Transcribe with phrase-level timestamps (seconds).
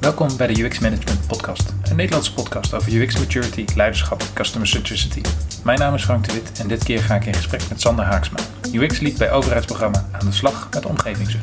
[0.00, 4.68] Welkom bij de UX Management Podcast, een Nederlandse podcast over UX maturity, leiderschap en customer
[4.68, 5.20] centricity.
[5.64, 8.04] Mijn naam is Frank de Wit en dit keer ga ik in gesprek met Sander
[8.04, 8.38] Haaksma,
[8.72, 11.42] UX Lead bij overheidsprogramma aan de slag met omgevingswet.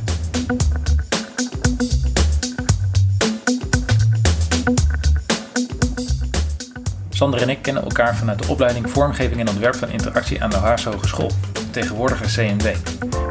[7.10, 10.58] Sander en ik kennen elkaar vanuit de opleiding Vormgeving en Ontwerp van Interactie aan de
[10.58, 11.32] Haarse Hogeschool,
[11.72, 12.68] tegenwoordige CNW.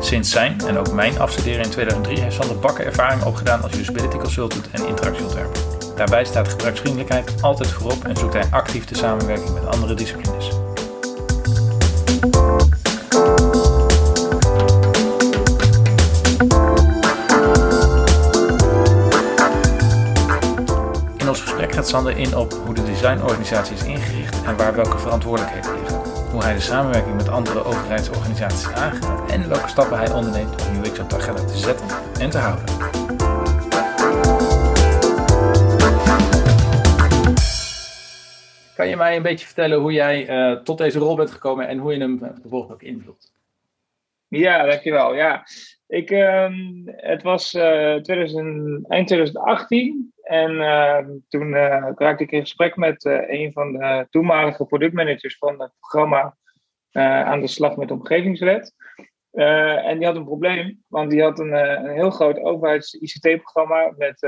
[0.06, 4.16] Sinds zijn en ook mijn afstuderen in 2003 heeft Sander Bakker ervaring opgedaan als usability
[4.16, 5.60] consultant en interactieontwerper.
[5.96, 10.48] Daarbij staat gebruiksvriendelijkheid altijd voorop en zoekt hij actief de samenwerking met andere disciplines.
[21.16, 24.98] In ons gesprek gaat Sander in op hoe de designorganisatie is ingericht en waar welke
[24.98, 25.95] verantwoordelijkheden liggen.
[26.36, 30.98] Hoe hij de samenwerking met andere overheidsorganisaties aangaat en welke stappen hij onderneemt om UX
[30.98, 31.86] op de agenda te zetten
[32.20, 32.64] en te houden.
[38.74, 41.78] Kan je mij een beetje vertellen hoe jij uh, tot deze rol bent gekomen en
[41.78, 43.32] hoe je hem vervolgens ook invult?
[44.28, 45.14] Ja, dankjewel.
[45.14, 45.46] Ja,
[45.86, 46.48] ik, uh,
[46.86, 51.54] het was uh, 2000, eind 2018 en uh, toen
[51.94, 56.36] raakte ik in gesprek met een van de toenmalige productmanagers van het programma
[57.24, 58.74] aan de slag met omgevingswet.
[59.30, 64.18] en die had een probleem, want die had een, een heel groot overheids-ICT-programma met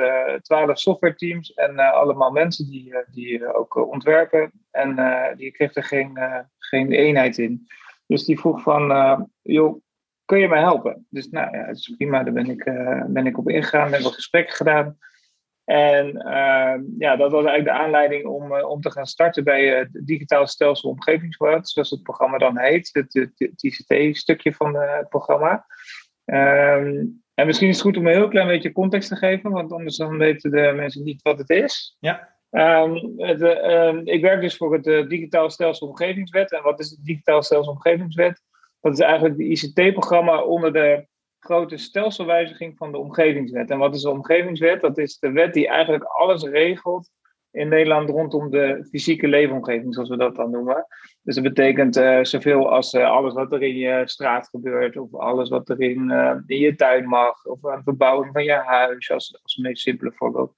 [0.43, 4.53] twaalf softwareteams en allemaal mensen die, die ook ontwerpen.
[4.71, 4.97] En
[5.37, 6.19] die kreeg er geen,
[6.59, 7.67] geen eenheid in.
[8.07, 9.81] Dus die vroeg van, joh,
[10.29, 11.07] kun je mij helpen?
[11.11, 14.01] Dus nou ja, het is prima, daar ben ik, uh, ben ik op ingegaan, heb
[14.01, 14.99] wat gesprekken gedaan.
[15.69, 19.67] En uh, ja, dat was eigenlijk de aanleiding om, uh, om te gaan starten bij
[19.67, 25.09] het Digitaal Stelsel Omgevingsbeleid, zoals het programma dan heet, het, het, het ICT-stukje van het
[25.09, 25.67] programma.
[26.25, 29.73] Um, en misschien is het goed om een heel klein beetje context te geven, want
[29.73, 31.97] anders dan weten de mensen niet wat het is.
[32.01, 32.37] Ja.
[32.51, 33.41] Um, het,
[34.05, 36.53] ik werk dus voor het Digitaal Stelsel Omgevingswet.
[36.53, 38.43] En wat is het Digitaal Stelsel Omgevingswet?
[38.81, 41.07] Dat is eigenlijk de ICT-programma onder de
[41.39, 43.71] grote stelselwijziging van de omgevingswet.
[43.71, 44.81] En wat is de omgevingswet?
[44.81, 47.11] Dat is de wet die eigenlijk alles regelt
[47.51, 50.87] in Nederland rondom de fysieke leefomgeving, zoals we dat dan noemen.
[51.23, 55.15] Dus dat betekent uh, zoveel als uh, alles wat er in je straat gebeurt, of
[55.15, 56.11] alles wat er in,
[56.47, 60.53] in je tuin mag, of de verbouwing van je huis, als, als meest simpele voorbeeld.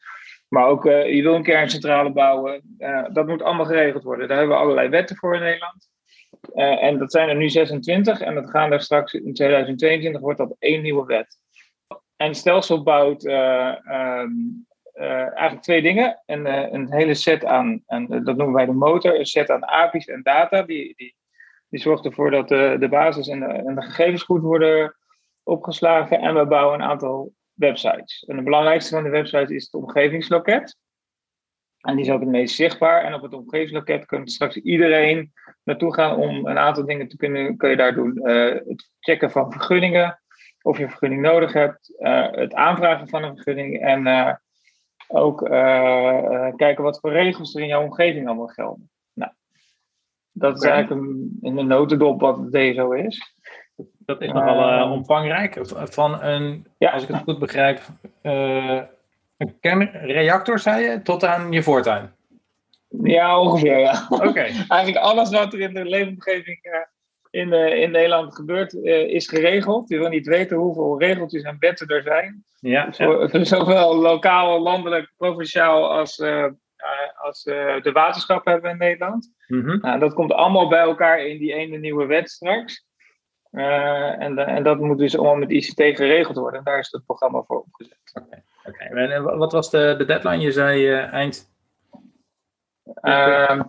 [0.49, 2.77] Maar ook, je wil een kerncentrale bouwen,
[3.13, 4.29] dat moet allemaal geregeld worden.
[4.29, 5.89] Daar hebben we allerlei wetten voor in Nederland.
[6.55, 10.39] Uh, en dat zijn er nu 26 en dat gaan er straks in 2022 wordt
[10.39, 11.39] dat één nieuwe wet.
[12.17, 16.23] En stelsel bouwt uh, um, uh, eigenlijk twee dingen.
[16.27, 20.07] Een, een hele set aan, en dat noemen wij de motor, een set aan API's
[20.07, 20.63] en data.
[20.63, 21.17] Die, die,
[21.69, 24.97] die zorgt ervoor dat de, de basis en de, en de gegevens goed worden
[25.43, 26.19] opgeslagen.
[26.19, 28.25] En we bouwen een aantal websites.
[28.29, 30.77] En de belangrijkste van de websites is het omgevingsloket.
[31.81, 33.05] En die is ook het meest zichtbaar.
[33.05, 35.33] En op het omgevingsloket kunt straks iedereen
[35.65, 38.21] naartoe gaan om een aantal dingen te kunnen kun je daar doen.
[38.23, 40.21] Uh, het checken van vergunningen,
[40.63, 44.33] of je een vergunning nodig hebt, uh, het aanvragen van een vergunning en uh,
[45.09, 45.39] ook
[46.57, 48.91] kijken wat voor regels er in jouw omgeving allemaal gelden.
[49.13, 49.33] Nou,
[50.33, 53.35] dat is eigenlijk een, in de notendop wat het DSO is.
[53.99, 55.59] Dat is nogal omvangrijk.
[55.69, 56.91] Van een, ja.
[56.91, 57.81] als ik het goed begrijp,
[59.41, 62.13] een kernreactor, zei je, tot aan je voortuin.
[62.89, 64.07] Ja, ongeveer, ja.
[64.09, 64.41] Oké.
[64.69, 66.73] Eigenlijk alles wat er in de leefomgeving uh,
[67.31, 69.89] in, uh, in Nederland gebeurt, uh, is geregeld.
[69.89, 72.45] Je wil niet weten hoeveel regeltjes en wetten er zijn.
[72.61, 73.45] Ja, ja.
[73.45, 76.23] Zowel lokaal, landelijk, provinciaal als,
[77.17, 79.33] als de waterschappen hebben we in Nederland.
[79.47, 79.79] Mm -hmm.
[79.81, 82.87] nou, dat komt allemaal bij elkaar in die ene nieuwe wet straks.
[83.51, 86.59] En, en dat moet dus allemaal met ICT geregeld worden.
[86.59, 87.99] En daar is het programma voor opgezet.
[88.13, 88.43] Oké.
[88.65, 89.09] Okay.
[89.09, 90.43] En wat was de, de deadline?
[90.43, 91.51] Je zei eind
[93.03, 93.61] Uh,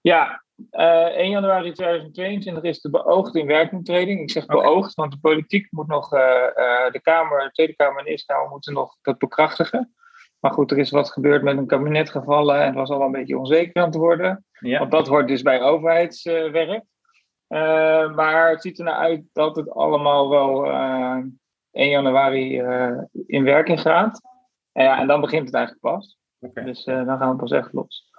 [0.00, 4.20] ja, uh, 1 januari 2022 is de beoogde inwerkingtreding.
[4.20, 4.92] Ik zeg beoogd, okay.
[4.94, 8.32] want de politiek moet nog, uh, uh, de Kamer, de Tweede Kamer en de Eerste
[8.32, 9.94] Kamer moeten nog dat bekrachtigen.
[10.40, 13.12] Maar goed, er is wat gebeurd met een kabinet gevallen en het was al een
[13.12, 14.44] beetje onzeker aan te worden.
[14.60, 14.78] Ja.
[14.78, 16.84] Want dat hoort dus bij overheidswerk.
[18.14, 20.66] Maar het ziet er nou uit dat het allemaal wel
[21.70, 22.62] 1 januari
[23.26, 24.20] in werking gaat.
[24.72, 26.18] En, ja, en dan begint het eigenlijk pas.
[26.40, 26.64] Okay.
[26.64, 28.12] Dus dan gaan we pas echt los.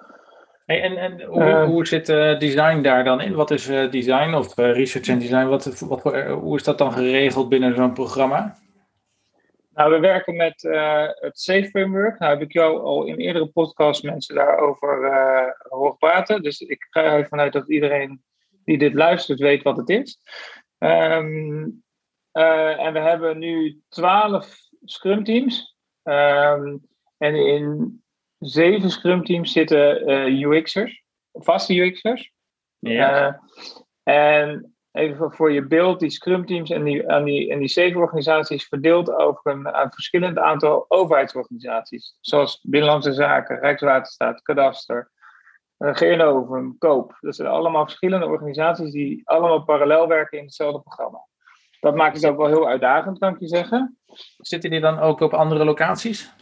[0.65, 3.33] Hey, en en hoe, uh, hoe zit uh, design daar dan in?
[3.33, 5.45] Wat is uh, design of research en design?
[5.45, 8.55] Wat, wat, hoe is dat dan geregeld binnen zo'n programma?
[9.73, 10.61] Nou, we werken met
[11.19, 12.19] het SAFE Framework.
[12.19, 15.09] Nou heb ik jou al in eerdere podcasts mensen daarover
[15.69, 16.43] horen praten.
[16.43, 18.23] Dus ik ga ervan uit dat iedereen
[18.65, 20.19] die dit luistert weet wat het is.
[20.79, 21.83] Um,
[22.31, 25.75] en we hebben nu twaalf Scrum teams.
[26.03, 26.81] Um,
[27.17, 28.03] En in
[28.39, 32.33] zeven Scrum teams zitten UX'ers, vaste UX'ers.
[32.79, 33.41] Ja.
[34.03, 38.01] en even voor je beeld, die Scrum teams en die, en die, en die zeven
[38.01, 42.17] organisaties verdeeld over een, een verschillend aantal overheidsorganisaties.
[42.21, 45.11] Zoals Binnenlandse Zaken, Rijkswaterstaat, Kadaster,
[45.77, 47.17] uh, Koop.
[47.19, 51.27] Dat zijn allemaal verschillende organisaties die allemaal parallel werken in hetzelfde programma.
[51.79, 53.97] Dat maakt het ook wel heel uitdagend, kan ik je zeggen.
[54.37, 56.33] Zitten die dan ook op andere locaties?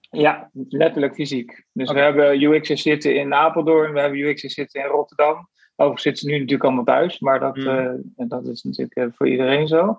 [0.00, 1.66] Ja, letterlijk fysiek.
[1.72, 5.48] Dus we hebben UX'ers zitten in Apeldoorn, we hebben UX'ers zitten in Rotterdam.
[5.76, 8.12] Overigens zitten ze nu natuurlijk allemaal thuis, maar dat, mm.
[8.16, 9.98] dat is natuurlijk eh, voor iedereen zo.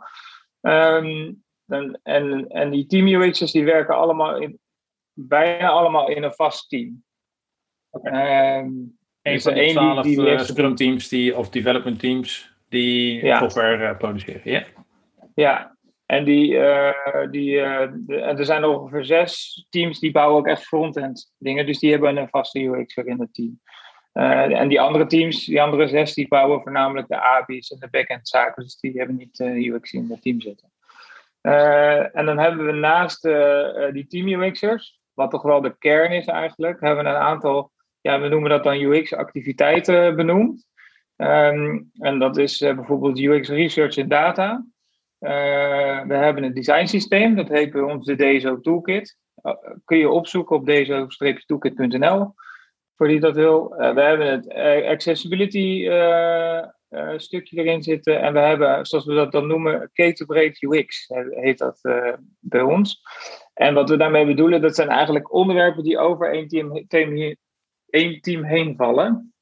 [0.62, 1.34] Ehm,
[1.66, 4.60] en, en, en die team UX'ers die werken allemaal in,
[5.14, 7.04] bijna allemaal in een vast team.
[7.92, 8.60] Okay.
[8.60, 12.54] Um, een dus van de twaalf die, die uh, Scrum teams die, of development teams
[12.70, 13.40] die ja.
[13.40, 14.42] software uh, produceren.
[14.44, 14.64] Ja.
[15.36, 16.92] ja, en die, uh,
[17.32, 17.56] die,
[18.06, 21.66] de, er zijn ongeveer zes teams die bouwen ook echt front-end dingen.
[21.66, 23.60] Dus die hebben een vaste UX in het team.
[24.52, 28.28] en die andere teams, die andere zes, die bouwen voornamelijk de API's en de backend
[28.28, 28.64] zaken.
[28.64, 30.72] Dus die hebben niet UX in het team zitten.
[32.14, 33.22] en dan hebben we naast
[33.94, 37.72] die team UX'ers, wat toch wel de kern is eigenlijk, hebben we een aantal
[38.02, 40.70] ja, we noemen dat dan UX-activiteiten benoemd.
[41.16, 44.66] Ehm, en dat is uh, bijvoorbeeld UX Research en Data.
[45.20, 49.18] Uh, we hebben een design systeem, dat heet bij ons de DSO Toolkit.
[49.86, 52.34] Kun je opzoeken op dso-toolkit.nl
[52.96, 53.70] voor die dat wil.
[53.70, 54.54] we hebben het
[54.86, 55.90] accessibility
[57.16, 58.22] stukje erin zitten.
[58.22, 61.80] En we hebben, zoals we dat dan noemen, ketenbreed UX, heet dat
[62.40, 63.02] bij ons.
[63.54, 66.86] En wat we daarmee bedoelen, dat zijn eigenlijk onderwerpen die over één team,
[67.92, 69.34] één team heen vallen.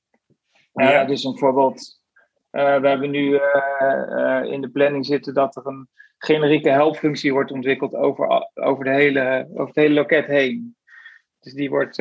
[0.74, 1.06] Ja.
[1.06, 2.02] dus een voorbeeld,
[2.52, 5.88] uh, we hebben nu uh, in de planning zitten dat er een
[6.18, 10.76] generieke helpfunctie wordt ontwikkeld over, over, de hele, over het hele loket heen.
[11.40, 11.96] Dus die wordt,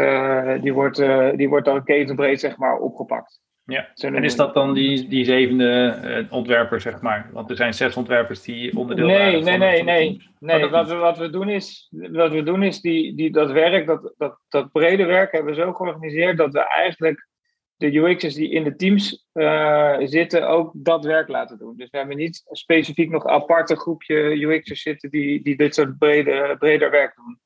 [0.62, 0.96] die wordt,
[1.36, 3.40] die wordt dan ketenbreed zeg maar, opgepakt.
[3.70, 7.30] Ja, en is dat dan die, die zevende uh, ontwerper, zeg maar?
[7.32, 10.64] Want er zijn zes ontwerpers die onderdeel nee, waren nee, nee, nee, nee.
[10.64, 13.86] Oh, wat, we, wat we doen is, wat we doen is die, die, dat werk,
[13.86, 17.28] dat, dat, dat brede werk hebben we zo georganiseerd dat we eigenlijk
[17.76, 21.76] de UX'ers die in de teams uh, zitten ook dat werk laten doen.
[21.76, 25.98] Dus we hebben niet specifiek nog een aparte groepje UX'ers zitten die, die dit soort
[25.98, 27.38] brede, breder werk doen.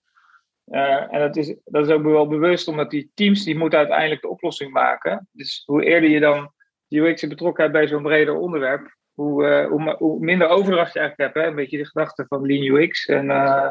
[0.66, 4.20] Uh, en dat is, dat is ook wel bewust, omdat die teams die moeten uiteindelijk
[4.20, 5.28] de oplossing maken.
[5.32, 6.52] Dus hoe eerder je dan
[6.88, 11.44] UX betrokkenheid bij zo'n breder onderwerp, hoe, uh, hoe, minder overdracht je eigenlijk hebt.
[11.44, 11.50] Hè?
[11.50, 13.06] Een beetje de gedachte van Lean UX.
[13.06, 13.68] En uh,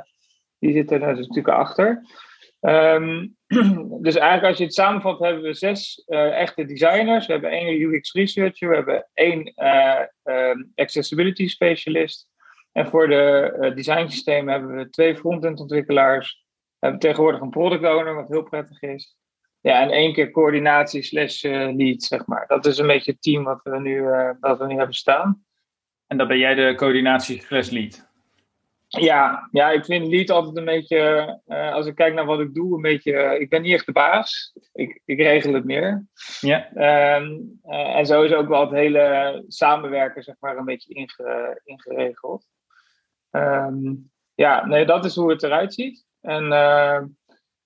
[0.60, 2.06] die zitten er dus natuurlijk achter.
[2.60, 3.36] Um,
[4.06, 7.26] dus eigenlijk als je het samenvat, hebben we zes echte designers.
[7.26, 9.54] We hebben één UX researcher, we hebben één
[10.24, 12.30] um, accessibility specialist.
[12.72, 16.41] En voor de design systemen hebben we twee front-end ontwikkelaars
[16.82, 19.18] we hebben tegenwoordig een product owner, wat heel prettig is.
[19.60, 22.48] Ja, en één keer coördinatie slash uh, lead, zeg maar.
[22.48, 25.46] Dat is een beetje het team wat we nu, uh, wat we nu hebben staan.
[26.08, 28.10] En dan ben jij de coördinatie slash lead?
[28.88, 32.54] Ja, ja, ik vind lead altijd een beetje, uh, als ik kijk naar wat ik
[32.54, 34.54] doe, een beetje, ik ben niet echt de baas.
[34.74, 36.06] Ik, ik regel het meer.
[36.40, 36.70] Ja.
[37.16, 42.48] Um, en zo is ook wel het hele samenwerken, zeg maar, een beetje inge, ingeregeld.
[43.32, 46.06] Um, ja, nee, dat is hoe het eruit ziet.
[46.22, 47.02] En uh,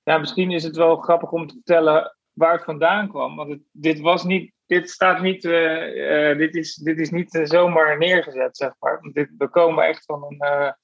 [0.03, 3.35] ja, misschien is het wel grappig om te vertellen waar het vandaan kwam.
[3.35, 7.97] Want dit was niet, dit staat niet, uh, uh, dit, is, dit is niet zomaar
[7.97, 8.99] neergezet, zeg maar.
[9.37, 10.75] We komen echt van een,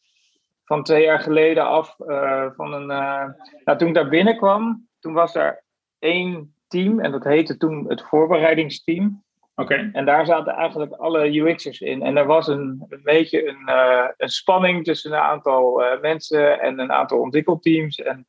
[0.66, 1.96] van twee jaar geleden af.
[2.56, 2.86] van een,
[3.66, 5.64] nou, toen ik daar binnenkwam, toen was er
[6.00, 9.24] één team en dat heette toen het voorbereidingsteam.
[9.70, 12.02] En daar zaten eigenlijk alle UX'ers in.
[12.02, 16.60] En er was een, een beetje een, uh, een spanning tussen een aantal uh, mensen
[16.60, 17.98] en een aantal ontwikkelteams.
[17.98, 18.28] En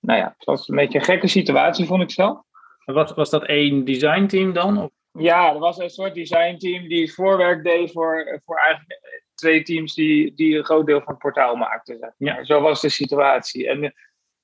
[0.00, 2.42] nou ja, het was een beetje een gekke situatie, vond ik zelf.
[2.84, 4.82] Was, was dat één designteam dan?
[4.82, 4.90] Of?
[5.12, 9.00] Ja, er was een soort designteam die voorwerk deed voor, voor eigenlijk
[9.34, 11.98] twee teams die, die een groot deel van het portaal maakten.
[11.98, 12.36] Zeg maar.
[12.36, 12.44] ja.
[12.44, 13.68] Zo was de situatie.
[13.68, 13.94] En,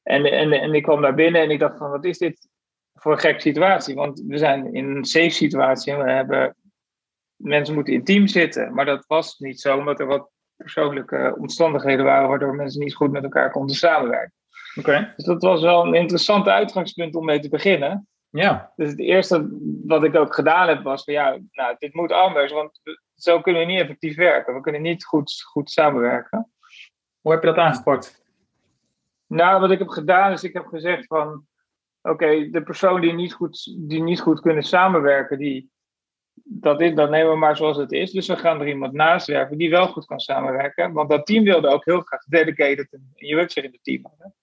[0.03, 2.49] en, en, en ik kwam daar binnen en ik dacht van, wat is dit
[3.03, 3.95] voor een gekke situatie.
[3.95, 6.57] Want we zijn in een safe situatie en we hebben
[7.37, 8.75] mensen moeten in team zitten.
[8.75, 13.11] Maar dat was niet zo, omdat er wat persoonlijke omstandigheden waren waardoor mensen niet goed
[13.11, 14.33] met elkaar konden samenwerken.
[14.75, 15.13] Oké.
[15.17, 18.09] Dus dat was wel een interessant uitgangspunt om mee te beginnen.
[18.31, 18.73] Ja.
[18.77, 19.49] Dus het eerste
[19.87, 22.81] wat ik ook gedaan heb was van ja, nou, dit moet anders, want
[23.15, 24.55] zo kunnen we niet effectief werken.
[24.55, 26.53] We kunnen niet goed, goed samenwerken.
[27.21, 28.25] Hoe heb je dat aangepakt?
[29.27, 31.47] Nou, wat ik heb gedaan is ik heb gezegd van
[32.03, 35.71] oké, de persoon die niet, goed, die niet goed kunnen samenwerken, die,
[36.45, 38.11] dat, is, dat nemen we maar zoals het is.
[38.11, 40.93] Dus we gaan er iemand naast werven die wel goed kan samenwerken.
[40.93, 44.35] Want dat team wilde ook heel graag dedicated een UX'er in het team hebben.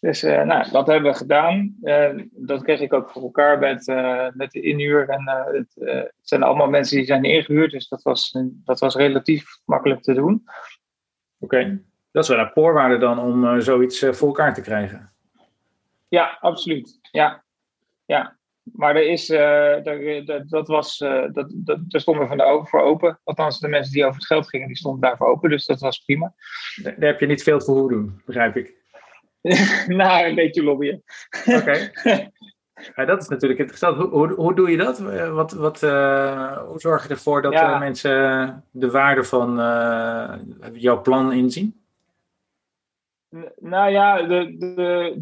[0.00, 1.76] Dus nou, dat hebben we gedaan.
[2.30, 3.86] dat kreeg ik ook voor elkaar met,
[4.34, 5.08] met de inhuur.
[5.08, 9.44] En het, het, zijn allemaal mensen die zijn ingehuurd, dus dat was, dat was relatief
[9.64, 10.44] makkelijk te doen.
[11.38, 15.13] Oké, dat is wel een voorwaarde dan om zoiets voor elkaar te krijgen.
[16.14, 16.98] Ja, absoluut.
[17.10, 17.44] Ja,
[18.04, 18.36] ja.
[18.62, 22.60] Maar er is, uh, dat, dat was, uh, dat, dat, daar stonden we van de
[22.64, 23.20] voor open.
[23.24, 25.50] Althans, de mensen die over het geld gingen, die stonden daarvoor open.
[25.50, 26.34] Dus dat was prima.
[26.82, 28.74] Daar heb je niet veel voor doen, begrijp ik.
[29.86, 31.02] nou, een beetje lobbyen.
[31.46, 31.90] Oké.
[32.96, 33.96] Ja, dat is natuurlijk interessant.
[33.96, 34.98] Hoe, hoe, hoe doe je dat?
[35.30, 37.78] Wat, wat, uh, hoe zorg je ervoor dat ja.
[37.78, 39.56] mensen de waarde van
[40.72, 41.84] jouw plan inzien?
[43.56, 45.14] Nou ja, de, de,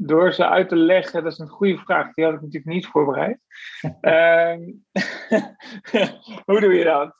[0.00, 2.14] door ze uit te leggen, dat is een goede vraag.
[2.14, 3.38] Die had ik natuurlijk niet voorbereid.
[4.00, 4.60] Ehm,
[6.46, 7.16] hoe doe je dat?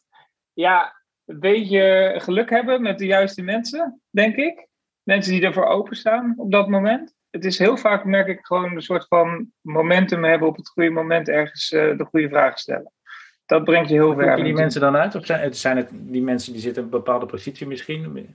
[0.53, 4.69] Ja, een beetje geluk hebben met de juiste mensen, denk ik.
[5.03, 7.15] Mensen die ervoor openstaan op dat moment.
[7.31, 10.91] Het is heel vaak, merk ik, gewoon een soort van momentum hebben op het goede
[10.91, 12.93] moment ergens uh, de goede vragen stellen.
[13.47, 14.29] Dat brengt je heel ver.
[14.29, 15.15] Hoe je die mensen dan uit?
[15.15, 18.27] Of zijn, zijn het die mensen die zitten in een bepaalde positie misschien?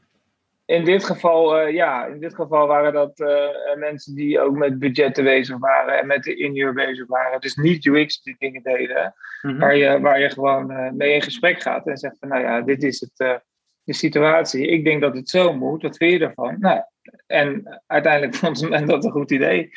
[0.74, 4.80] In dit geval, uh, ja, in dit geval waren dat uh, mensen die ook met
[4.80, 7.42] budgetten bezig waren en met de inhuur bezig waren.
[7.42, 9.60] Dus niet UX die dingen deden, mm-hmm.
[9.60, 12.62] waar, je, waar je gewoon uh, mee in gesprek gaat en zegt van, nou ja,
[12.62, 13.42] dit is het,
[13.84, 14.68] de situatie.
[14.68, 16.56] Ik denk dat het zo moet, wat vind je daarvan?
[16.60, 16.82] Nou,
[17.28, 19.70] en uiteindelijk vond men dat een goed idee.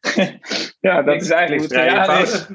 [0.80, 2.48] ja, dat is eigenlijk hoe het gegaan is.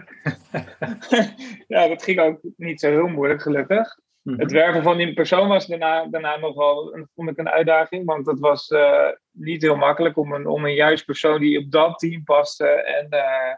[1.75, 3.97] ja, dat ging ook niet zo heel moeilijk, gelukkig.
[4.23, 4.53] Het mhm.
[4.53, 8.05] werven van die persoon was daarna, daarna nog wel vond ik een uitdaging.
[8.05, 11.71] Want het was uh, niet heel makkelijk om een, om een juist persoon die op
[11.71, 12.67] dat team paste.
[12.67, 13.55] En uh,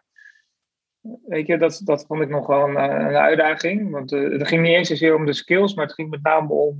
[1.26, 3.92] weet je, dat, dat vond ik nog wel een, een uitdaging.
[3.92, 6.54] Want uh, het ging niet eens zozeer om de skills, maar het ging met name
[6.54, 6.78] om,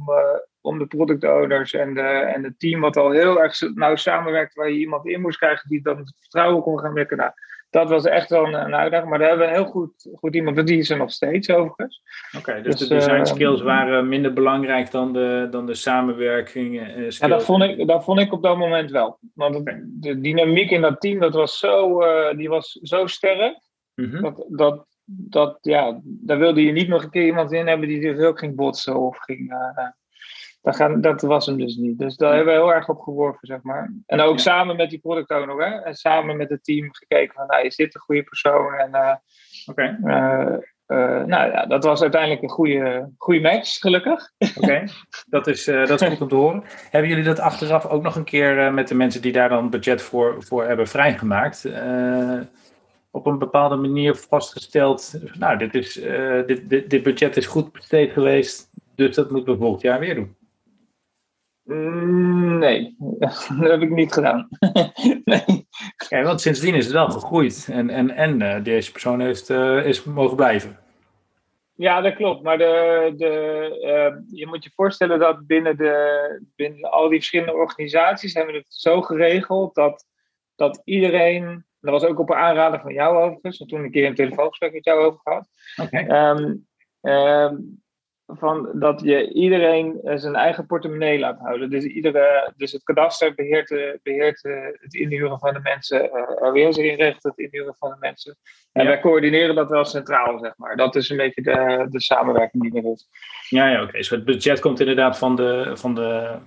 [0.62, 4.54] om de product owners en, de, en het team wat al heel erg nauw samenwerkt.
[4.54, 7.34] Waar je iemand in moest krijgen die dan het vertrouwen kon gaan werken.
[7.72, 9.10] Dat was echt wel een, een, uitdaging.
[9.10, 10.68] Maar daar hebben we een heel goed, goed iemand.
[10.68, 12.02] Die is er nog steeds overigens.
[12.38, 16.98] Oké, dus, dus, de design skills uh, waren minder belangrijk dan de, dan de samenwerking.
[16.98, 19.20] Uh, ja, dat vond, ik, dat vond ik op dat moment wel.
[19.34, 23.60] Want de dynamiek in dat team, dat was zo, uh, die was zo sterk.
[23.96, 24.22] Mm -hmm.
[24.22, 28.02] dat, dat, dat, ja, daar wilde je niet nog een keer iemand in hebben die
[28.02, 29.54] dus ook ging botsen of ging
[30.62, 32.00] dat, gaan, dat was hem dus niet.
[32.00, 33.94] Dus daar hebben we heel erg op geworven, zeg maar.
[34.06, 35.76] En ook samen met die product owner, hè?
[35.76, 38.74] En samen met het team gekeken van, nou, is dit een goede persoon?
[38.74, 39.16] En uh,
[39.66, 39.98] okay.
[40.04, 44.32] uh, uh, nou ja, dat was uiteindelijk een goede, goede match, gelukkig.
[44.56, 44.84] Oké,
[45.30, 46.64] dat, is, dat is goed om te horen.
[46.90, 50.02] Hebben jullie dat achteraf ook nog een keer met de mensen die daar dan budget
[50.02, 51.70] voor, voor hebben vrijgemaakt?
[53.14, 55.94] op een bepaalde manier vastgesteld, nou, dit, is,
[56.46, 60.16] dit, dit, dit budget is goed besteed geweest, dus dat moeten we volgend jaar weer
[60.16, 60.36] doen.
[61.72, 64.48] Mm, nee, dat heb ik niet gedaan.
[65.24, 65.68] nee.
[66.10, 69.86] Ja, want sindsdien is het wel gegroeid en, en, en uh, deze persoon heeft, uh,
[69.86, 70.80] is mogen blijven.
[71.76, 72.44] Ja, dat klopt.
[72.44, 73.34] Maar de, de,
[73.84, 78.60] uh, je moet je voorstellen dat binnen, de, binnen al die verschillende organisaties hebben we
[78.60, 80.06] het zo geregeld dat,
[80.56, 84.06] dat iedereen, dat was ook op een aanrader van jou overigens, want toen een keer
[84.06, 85.48] een telefoongesprek met jou over gehad.
[85.82, 86.32] Okay.
[86.32, 86.68] Um,
[87.02, 87.82] um,
[88.28, 91.70] van dat je iedereen eh, zijn eigen portemonnee laat houden.
[91.70, 96.78] Dus, iedere, dus het kadaster beheert, eh, beheert eh, het inhuren van de mensen, RWS
[96.78, 98.38] inricht het inhuren van de mensen.
[98.72, 100.76] En wij coördineren dat wel centraal, zeg maar.
[100.76, 103.08] Dat is een beetje de, de samenwerking die er is.
[103.50, 103.84] Ja, ja oké.
[103.84, 104.00] Okay.
[104.00, 106.38] Dus het budget komt inderdaad van de, van de,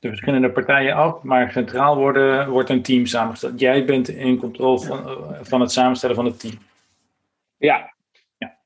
[0.00, 3.60] de verschillende partijen af, maar centraal worden, wordt een team samengesteld.
[3.60, 6.58] Jij bent in controle van, van het samenstellen van het team.
[7.56, 7.96] Ja.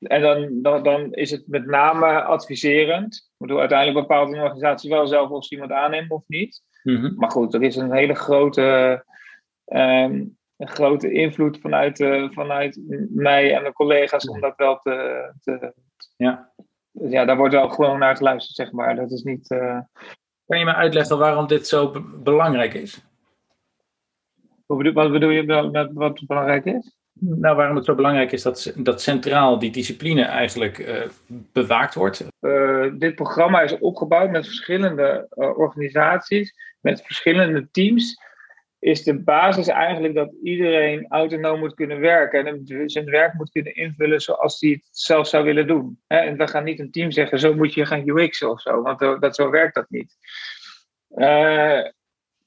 [0.03, 3.31] En dan, dan, dan, is het met name adviserend.
[3.37, 6.61] Bedoel, uiteindelijk bepaalt een organisatie wel zelf of ze iemand aanneemt of niet.
[6.83, 7.13] Mm-hmm.
[7.15, 8.61] Maar goed, er is een hele grote,
[9.65, 15.31] um, een grote invloed vanuit, uh, vanuit mij en mijn collega's om dat wel te.
[15.41, 15.73] te
[16.17, 16.51] ja.
[16.91, 18.95] ja, daar wordt wel gewoon naar geluisterd, zeg maar.
[18.95, 19.51] Dat is niet.
[19.51, 19.79] Uh...
[20.45, 23.05] Kan je me uitleggen waarom dit zo be- belangrijk is?
[24.65, 27.02] Wat bedoel je met wat belangrijk is?
[27.25, 32.27] Nou, waarom het zo belangrijk is dat, dat centraal die discipline eigenlijk uh, bewaakt wordt?
[32.41, 38.21] Uh, dit programma is opgebouwd met verschillende uh, organisaties, met verschillende teams.
[38.79, 43.75] Is de basis eigenlijk dat iedereen autonoom moet kunnen werken en zijn werk moet kunnen
[43.75, 45.99] invullen zoals hij het zelf zou willen doen.
[46.07, 48.99] En we gaan niet een team zeggen, zo moet je gaan UX'en of zo, want
[48.99, 50.15] dat, zo werkt dat niet.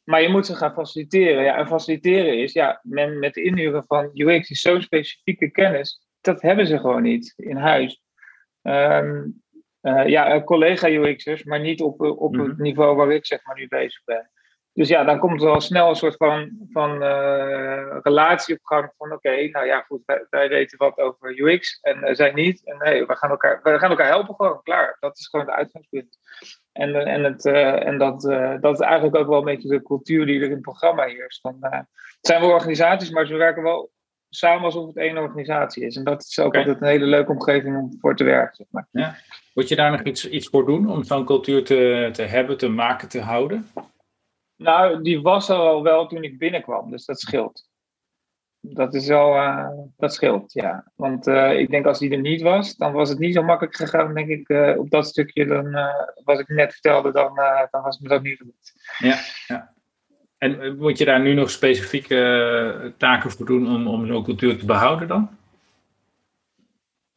[0.07, 1.45] Maar je moet ze gaan faciliteren.
[1.45, 6.43] Ja, en faciliteren is, ja, men met inhuren van UX is zo'n specifieke kennis, dat
[6.43, 8.03] hebben ze gewoon niet in huis.
[8.63, 9.43] Um,
[9.83, 12.63] uh, ja, collega UX'ers, maar niet op, op het mhm.
[12.63, 14.31] niveau waar ik zeg maar nu bezig ben.
[14.77, 18.93] Dus ja, dan komt er al snel een soort van, van uh, relatie op gang
[18.99, 22.65] van oké, nou ja, goed, wij, weten wat over UX en uh, zij niet.
[22.65, 24.97] En nee, we gaan, elkaar, we gaan elkaar helpen gewoon, klaar.
[25.01, 26.19] Dat is gewoon het uitgangspunt.
[26.73, 28.23] En, en, het, uh, en dat,
[28.61, 31.41] dat is eigenlijk ook wel een beetje de cultuur die er in het programma heerst.
[31.41, 31.87] Van, het
[32.21, 33.91] zijn wel organisaties, maar ze werken wel
[34.29, 35.97] samen alsof het één organisatie is.
[35.97, 38.57] En dat is ook altijd een hele leuke omgeving om voor te werken.
[38.57, 38.89] Zeg maar.
[38.91, 39.17] ja.
[39.55, 42.69] Moet je daar nog iets, iets voor doen om zo'n cultuur te, te hebben, te
[42.69, 43.67] maken, te houden?
[44.57, 47.69] Nou, die was er al wel toen ik binnenkwam, dus dat scheelt.
[48.61, 50.93] Dat is wel, uh, dat scheelt, ja.
[50.95, 53.77] Want uh, ik denk als die er niet was, dan was het niet zo makkelijk
[53.77, 55.79] gegaan, denk ik, uh, op dat stukje, dan,
[56.25, 57.35] wat ik net vertelde, dan,
[57.71, 58.73] dan was het me dat niet gelukt.
[58.99, 59.75] Ja, ja.
[60.39, 64.67] En moet je daar nu nog specifieke taken voor doen om, om zo'n cultuur te
[64.67, 65.39] behouden dan?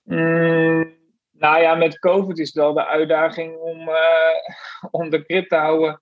[0.03, 0.93] Mm,
[1.31, 3.89] nou ja, met COVID is het wel de uitdaging om,
[4.91, 6.01] om de grip te houden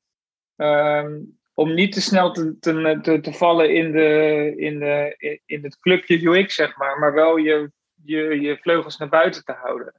[0.58, 1.20] Ehm,
[1.54, 6.30] om niet te snel te, te, te, vallen in, de, in, de, in het clubje
[6.30, 7.72] UX, zeg maar, maar wel je,
[8.04, 9.94] je, je vleugels naar buiten te houden.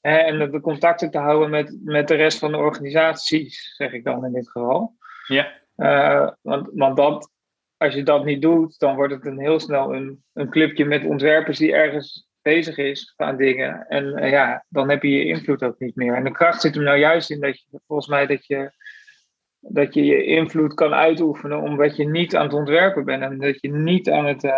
[0.00, 4.24] en de contacten te houden met, met de rest van de organisaties, zeg ik dan
[4.24, 4.96] in dit geval.
[5.26, 5.52] Ja.
[5.76, 7.30] Uh, want, want dat,
[7.76, 11.04] als je dat niet doet, dan wordt het een heel snel een, een clubje met
[11.04, 13.86] ontwerpers die ergens bezig is aan dingen.
[13.88, 16.14] En uh, ja, dan heb je je invloed ook niet meer.
[16.14, 18.72] En de kracht zit hem nou juist in dat je, volgens mij, dat je
[19.68, 23.60] dat je je invloed kan uitoefenen omdat je niet aan het ontwerpen bent en dat
[23.60, 24.52] je niet aan het, uh,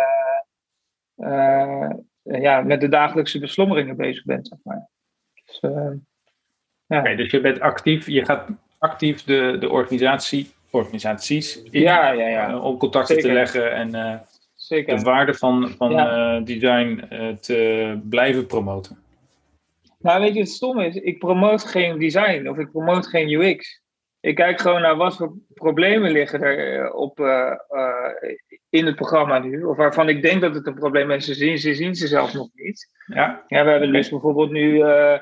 [1.17, 1.89] uh,
[2.21, 4.47] ja, met de dagelijkse beslommeringen bezig bent.
[4.47, 4.89] Zeg maar.
[5.45, 5.91] dus, uh,
[6.85, 6.99] ja.
[6.99, 12.27] Okay, dus je bent actief, je gaat actief de, de organisatie, organisaties in, ja, ja,
[12.27, 12.59] ja.
[12.59, 13.29] om contacten Zeker.
[13.29, 14.21] te leggen en
[14.55, 14.97] Zeker.
[14.97, 16.39] de waarde van, van ja.
[16.39, 17.03] design
[17.41, 18.97] te blijven promoten.
[19.99, 23.81] Nou, weet je, het stom is, ik promoot geen design of ik promoot geen UX
[24.27, 28.35] ik kijk gewoon naar wat voor problemen liggen er eh, op, uh, uh,
[28.69, 29.63] in het programma nu.
[29.63, 31.25] Of waarvan ik denk dat het een probleem is.
[31.25, 32.89] Ze zien ze, zien ze zelf nog niet.
[33.05, 33.43] Ja.
[33.47, 34.73] ja we hebben dus bijvoorbeeld nu.
[34.73, 35.17] Uh,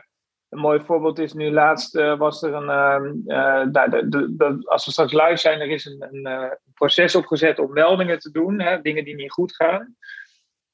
[0.50, 2.65] een mooi voorbeeld is nu laatst was er een.
[2.65, 7.60] Nou, de, de, de, als we straks live zijn, er is een, een proces opgezet
[7.60, 8.62] om meldingen te doen.
[8.62, 9.96] Hè, dingen die niet goed gaan.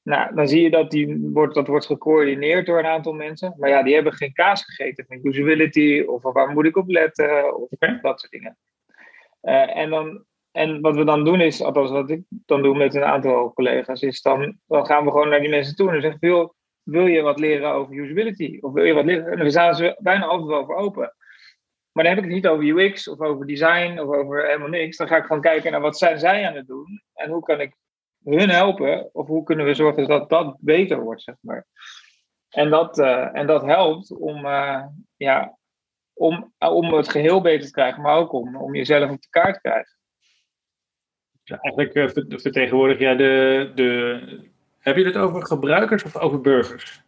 [0.02, 3.54] Nou, dan zie je dat die wordt, dat wordt gecoördineerd door een aantal mensen.
[3.58, 7.56] Maar ja, die hebben geen kaas gegeten van usability of waar moet ik op letten
[7.56, 8.58] of dat soort dingen.
[9.42, 12.94] Uh, en, dan, en wat we dan doen is, althans wat ik dan doe met
[12.94, 16.20] een aantal collega's, is dan, dan gaan we gewoon naar die mensen toe en zeggen
[16.20, 18.58] wil, wil je wat leren over usability?
[18.60, 19.32] Of wil je wat leren?
[19.32, 21.14] En dan staan ze bijna altijd wel voor open.
[21.92, 24.96] Maar dan heb ik het niet over UX of over design of over helemaal niks.
[24.96, 27.60] Dan ga ik gewoon kijken naar wat zijn zij aan het doen en hoe kan
[27.60, 27.74] ik
[28.24, 29.14] hun helpen?
[29.14, 31.66] Of hoe kunnen we zorgen dat dat beter wordt, zeg maar.
[32.48, 35.58] En dat, uh, en dat helpt om, uh, ja,
[36.12, 39.54] om, om het geheel beter te krijgen, maar ook om, om jezelf op de kaart
[39.54, 39.96] te krijgen.
[41.42, 44.50] Ja, eigenlijk vertegenwoordig jij de, de.
[44.78, 47.02] Heb je het over gebruikers of over burgers?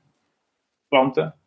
[0.89, 1.39] Klanten?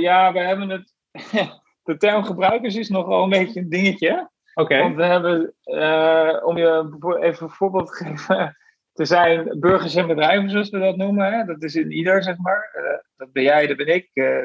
[0.00, 0.94] ja, we hebben het.
[1.82, 4.30] de term gebruikers is nogal een beetje een dingetje.
[4.58, 4.80] Okay.
[4.80, 6.86] Want we hebben, uh, om je
[7.20, 8.56] even een voorbeeld te geven,
[8.94, 11.32] er zijn burgers en bedrijven, zoals we dat noemen.
[11.32, 11.44] Hè?
[11.44, 12.70] Dat is in ieder, zeg maar.
[12.76, 14.10] Uh, dat ben jij, dat ben ik.
[14.14, 14.42] Uh,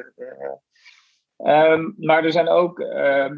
[1.37, 3.37] um, maar er zijn ook ehm,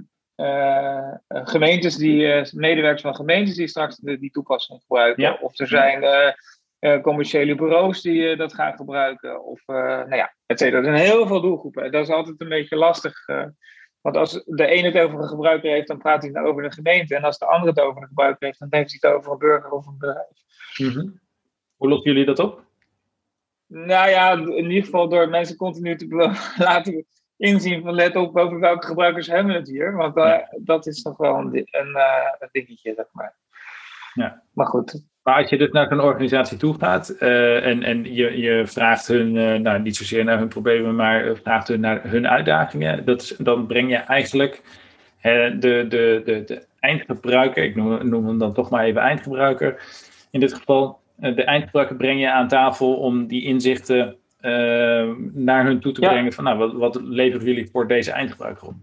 [1.28, 5.24] gemeentes, die, medewerkers van gemeentes, die straks de, die toepassing gebruiken.
[5.24, 5.38] Ja.
[5.42, 6.04] Of er zijn
[7.02, 9.44] commerciële bureaus die dat gaan gebruiken.
[9.44, 10.78] Of, nou ja, et cetera.
[10.78, 11.92] Er zijn heel veel doelgroepen.
[11.92, 13.26] Dat is altijd een beetje lastig
[14.04, 16.72] want als de ene het over een gebruiker heeft, dan praat hij het over de
[16.72, 17.16] gemeente.
[17.16, 19.38] En als de andere het over een gebruiker heeft, dan heeft hij het over een
[19.38, 20.28] burger of een bedrijf.
[20.78, 21.20] Mm
[21.76, 22.64] Hoe lossen jullie dat op?
[23.68, 26.08] Nou ja, in ieder geval door mensen continu te
[26.58, 27.06] laten
[27.38, 29.96] inzien van let op over welke gebruikers hebben we het hier.
[29.96, 33.36] Want uh, dat is toch wel een, een, uh, een dingetje, zeg maar.
[34.14, 34.44] Ja.
[34.52, 38.38] Maar goed, maar als je dus naar een organisatie toe gaat uh, en, en je,
[38.38, 42.28] je vraagt hun, uh, nou niet zozeer naar hun problemen, maar vraagt hun naar hun
[42.28, 44.62] uitdagingen, dat is, dan breng je eigenlijk
[45.18, 49.82] uh, de, de, de, de eindgebruiker, ik noem, noem, hem dan toch maar even eindgebruiker,
[50.32, 54.16] in dit geval, de eindgebruiker breng je aan tafel om die inzichten
[55.34, 58.74] naar hun toe te brengen van nou, wat, wat leveren jullie voor deze eindgebruiker op?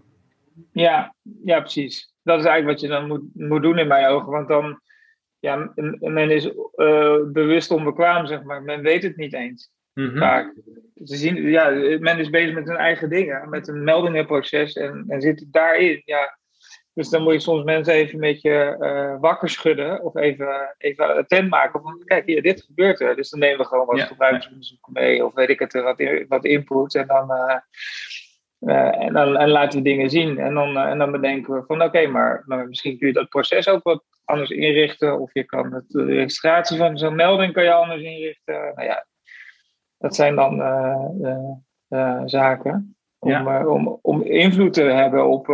[0.73, 2.13] Ja, ja, precies.
[2.23, 4.81] Dat is eigenlijk wat je dan moet, moet doen in mijn ogen, want dan
[5.41, 8.63] ja, men is uh, bewust onbekwaam, zeg maar.
[8.63, 9.71] Men weet het niet eens.
[9.95, 10.55] Mm Vaak.
[11.05, 15.21] Ze zien, ja, men is bezig met hun eigen dingen, met een meldingenproces en, en
[15.21, 16.03] zit daarin.
[16.05, 16.39] Ja.
[16.95, 21.17] Dus dan moet je soms mensen even een beetje uh, wakker schudden of even, even
[21.17, 23.17] attent maken van kijk hier, dit gebeurt er.
[23.17, 24.07] Dus dan nemen we gewoon wat ja.
[24.07, 27.57] gebruiksonderzoek mee of weet ik het, wat, wat input en dan, uh,
[28.61, 30.39] en, dan, en laten we dingen zien.
[30.39, 33.69] En dan, en dan bedenken we van oké, maar, maar, misschien kun je dat proces
[33.69, 35.21] ook wat anders inrichten.
[35.21, 38.73] Of je kan het, de registratie van zo'n melding kan je anders inrichten.
[38.75, 39.07] Nou ja,
[39.99, 40.57] dat zijn dan
[42.29, 45.49] zaken om, om, om invloed te hebben op,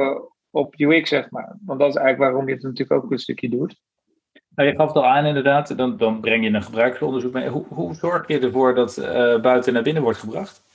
[0.50, 1.56] op UX, zeg maar.
[1.64, 3.76] Want dat is eigenlijk waarom je het natuurlijk ook een stukje doet.
[4.54, 7.48] Nou, je gaf het al aan inderdaad, dan, dan breng je een gebruikersonderzoek mee.
[7.48, 8.94] Hoe, hoe zorg je ervoor dat
[9.42, 10.65] buiten naar binnen wordt gebracht?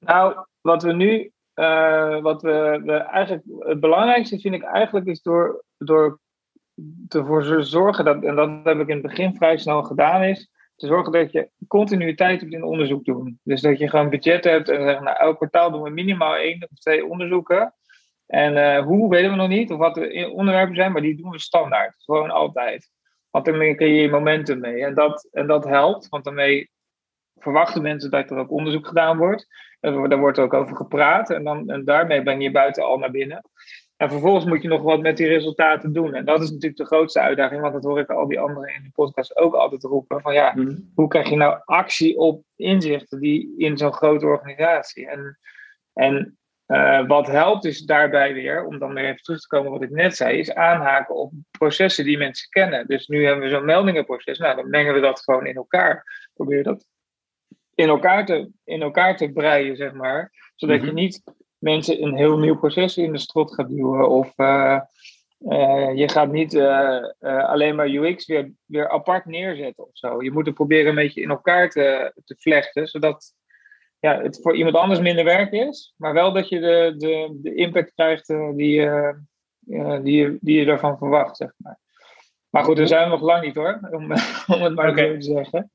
[0.00, 5.64] Nou, wat we nu, uh, wat we, eigenlijk, het belangrijkste vind ik eigenlijk is door,
[5.78, 6.18] door
[7.08, 10.50] ervoor te zorgen, dat, en dat heb ik in het begin vrij snel gedaan, is
[10.76, 13.40] te zorgen dat je continuïteit hebt in onderzoek doen.
[13.42, 16.68] Dus dat je gewoon budget hebt en zegt, nou, elk kwartaal doen we minimaal één
[16.70, 17.74] of twee onderzoeken.
[18.26, 21.30] En uh, hoe weten we nog niet, of wat de onderwerpen zijn, maar die doen
[21.30, 21.94] we standaard.
[21.98, 22.90] Gewoon altijd.
[23.30, 24.84] Want dan creëer je momentum mee.
[24.84, 26.70] En dat, en dat helpt, want daarmee
[27.42, 29.46] verwachten mensen dat er ook onderzoek gedaan wordt.
[29.80, 31.30] En daar wordt ook over gepraat.
[31.30, 33.42] En, dan, en daarmee breng je buiten al naar binnen.
[33.96, 36.14] En vervolgens moet je nog wat met die resultaten doen.
[36.14, 38.82] En dat is natuurlijk de grootste uitdaging, want dat hoor ik al die anderen in
[38.82, 40.20] de podcast ook altijd roepen.
[40.20, 40.76] Van ja, mhm.
[40.94, 45.08] hoe krijg je nou actie op inzichten die in zo'n grote organisatie?
[45.08, 45.38] En,
[45.92, 49.82] en uh, wat helpt is daarbij weer, om dan weer even terug te komen wat
[49.82, 52.86] ik net zei, is aanhaken op processen die mensen kennen.
[52.86, 54.38] Dus nu hebben we zo'n meldingenproces.
[54.38, 56.28] Nou, dan mengen we dat gewoon in elkaar.
[56.34, 56.86] Probeer dat
[57.80, 60.32] in elkaar te, in elkaar te breien, zeg maar.
[60.54, 60.94] Zodat je mhm.
[60.94, 61.22] niet
[61.58, 64.08] mensen een heel nieuw proces in de strot gaat duwen.
[64.08, 64.80] Of uh,
[65.38, 66.56] uh, je gaat niet
[67.22, 70.22] alleen maar UX weer, weer apart neerzetten of zo.
[70.22, 73.34] Je moet het proberen een beetje in elkaar te, te vlechten, zodat
[73.98, 77.54] ja, het voor iemand anders minder werk is, maar wel dat je de, de, de
[77.54, 78.90] impact krijgt die,
[80.02, 81.78] die, je, die je ervan verwacht, zeg maar.
[82.50, 84.12] Maar goed, daar zijn we nog lang niet hoor, om,
[84.46, 85.18] om het maar okay.
[85.18, 85.70] te zeggen.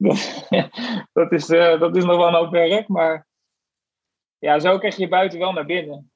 [1.12, 3.26] Dat, is, uh, dat is nog wel een hoop werk, maar
[4.38, 6.10] ja, zo krijg je buiten wel naar binnen.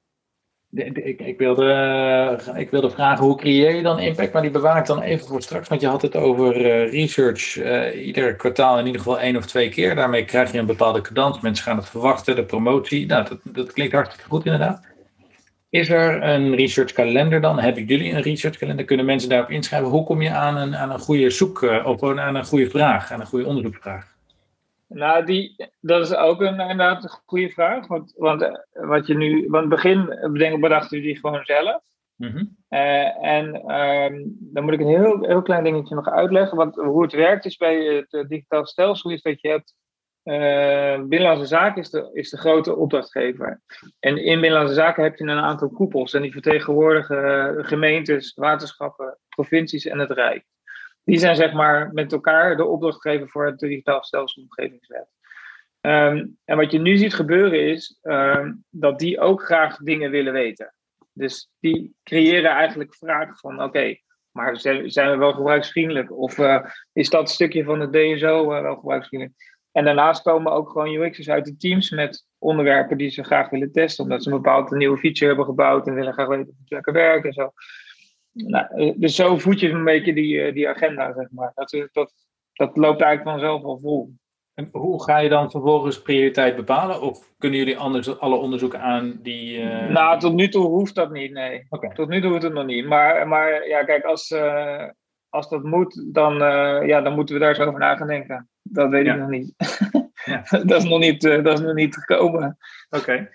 [0.69, 4.33] Ik, ik, wilde, eh, ik wilde vragen, hoe creëer je dan impact?
[4.33, 5.67] Maar die bewaar ik dan even voor straks.
[5.67, 7.55] Want je had het over uh, research
[7.93, 9.95] ieder kwartaal in ieder geval één of twee keer.
[9.95, 11.39] Daarmee krijg je een bepaalde cadans.
[11.39, 13.05] Mensen gaan het verwachten, de promotie.
[13.05, 14.94] Nou, dat, dat klinkt hartstikke goed inderdaad.
[15.75, 17.59] Is er een research kalender dan?
[17.59, 18.85] Hebben jullie een research kalender?
[18.85, 19.89] Kunnen mensen daarop inschrijven?
[19.89, 23.19] Hoe kom je aan een, aan een goede zoek, of aan een goede vraag, aan
[23.19, 24.15] een goede onderzoekvraag?
[24.87, 27.87] Nou, die, dat is ook een, inderdaad een goede vraag.
[27.87, 31.81] Want, want eh, wat je nu, want begin bedenken, bedachten jullie gewoon zelf.
[32.15, 32.43] Mhm.
[32.67, 36.57] Eh, en um, dan moet ik een heel, heel klein dingetje nog uitleggen.
[36.57, 39.73] Want hoe het werkt is bij het digitaal stelsel is dat je hebt.
[40.25, 43.61] Binnenlandse Zaken is de, is de grote opdrachtgever.
[43.99, 46.13] En in Binnenlandse Zaken heb je een aantal koepels.
[46.13, 50.45] En die vertegenwoordigen gemeentes, waterschappen, provincies en het Rijk.
[51.03, 55.07] Die zijn zeg maar met elkaar de opdrachtgever voor het digitaal stelselomgevingswet.
[55.81, 60.33] Um, en wat je nu ziet gebeuren is ehm, dat die ook graag dingen willen
[60.33, 60.73] weten.
[61.13, 63.97] Dus die creëren eigenlijk vragen van oké,
[64.31, 66.11] maar zijn we wel gebruiksvriendelijk?
[66.11, 69.54] Of uh, is dat stukje van het DSO wel gebruiksvriendelijk?
[69.75, 73.71] En daarnaast komen ook gewoon UX'ers uit de teams met onderwerpen die ze graag willen
[73.71, 76.71] testen, omdat ze een bepaalde nieuwe feature hebben gebouwd en willen graag weten of het
[76.71, 77.51] lekker werkt en zo.
[78.31, 81.51] Nou, eh, dus zo voed je een beetje die, eh, die agenda, zeg maar.
[81.55, 82.13] Dat, eh, dat,
[82.53, 84.13] dat loopt eigenlijk vanzelf al vol.
[84.53, 87.01] En hoe ga je dan vervolgens prioriteit bepalen?
[87.01, 89.57] Of kunnen jullie anders alle onderzoeken aan die.
[89.57, 89.89] Uh...
[89.89, 91.67] Nou, tot nu toe hoeft dat niet, nee.
[91.93, 92.85] Tot nu toe hoeft het nog niet.
[92.85, 94.89] Maar, maar ja, kijk, als, uh,
[95.35, 98.49] als dat moet, dan, uh, ja, dan moeten we daar eens over na gaan denken.
[98.61, 99.53] Dat weet ik nog niet.
[100.25, 100.43] ja.
[100.65, 102.57] dat, is nog niet dat is nog niet gekomen.
[102.89, 103.29] Oké.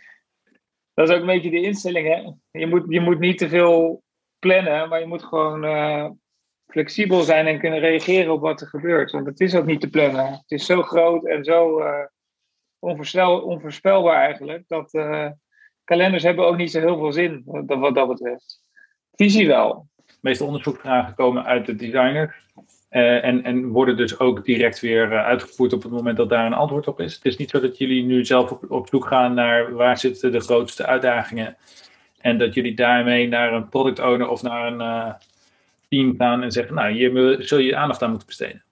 [0.95, 2.31] Dat is ook een beetje de instelling, hè?
[2.61, 4.03] Je moet, je moet niet te veel
[4.39, 6.11] plannen, maar je moet gewoon uh,
[6.67, 9.11] flexibel zijn en kunnen reageren op wat er gebeurt.
[9.11, 10.33] Want het is ook niet te plannen.
[10.33, 12.05] Het is zo groot en zo uh,
[12.79, 15.31] onvoorspelbaar eigenlijk, dat uh,
[15.85, 18.63] kalenders hebben ook niet zo heel veel zin wat dat betreft.
[19.13, 19.89] Visie wel.
[20.21, 22.37] Meeste onderzoekvragen komen uit de designer.
[22.91, 26.47] Uh, en, en worden dus ook direct weer uh, uitgevoerd op het moment dat daar
[26.47, 27.15] een antwoord op is.
[27.15, 30.41] Het is niet zo dat jullie nu zelf op, zoek gaan naar waar zitten de
[30.41, 31.57] grootste uitdagingen
[32.21, 35.15] en dat jullie daarmee naar een product owner of naar een uh,
[35.89, 38.65] team gaan en zeggen, nou, hier zul je aandacht aan moeten besteden.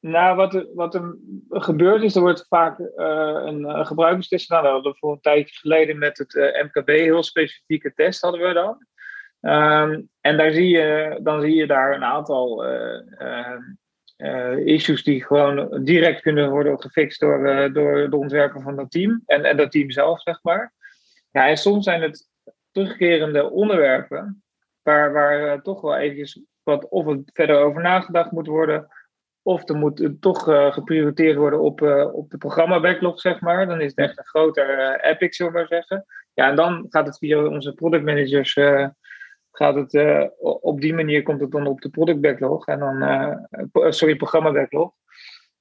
[0.00, 1.16] Nou, wat er, wat er
[1.48, 4.72] gebeurt is, er wordt vaak een gebruikerstest gedaan.
[4.72, 8.86] Hadden voor een tijdje geleden met het MKB heel specifieke test hadden we dan.
[9.40, 12.64] Um, en daar zie je, dan zie je daar een aantal
[14.64, 19.22] issues die gewoon direct kunnen worden gefixt door, door de ontwerper van dat team.
[19.26, 20.72] En, en dat team zelf, zeg maar.
[21.30, 22.28] Ja, en soms zijn het
[22.72, 24.42] terugkerende onderwerpen,
[24.82, 28.88] waar, waar toch wel eventjes wat of het verder over nagedacht moet worden,
[29.42, 30.42] of er moet toch
[30.74, 31.80] geprioriteerd worden op,
[32.12, 33.66] op de programma-backlog, zeg maar.
[33.66, 36.04] Dan is het echt een groter epic, zullen we maar zeggen.
[36.34, 38.54] Ja, en dan gaat het via onze product managers
[39.58, 44.16] gaat het, op die manier komt het dan op de product backlog en dan, sorry,
[44.16, 44.92] programma backlog.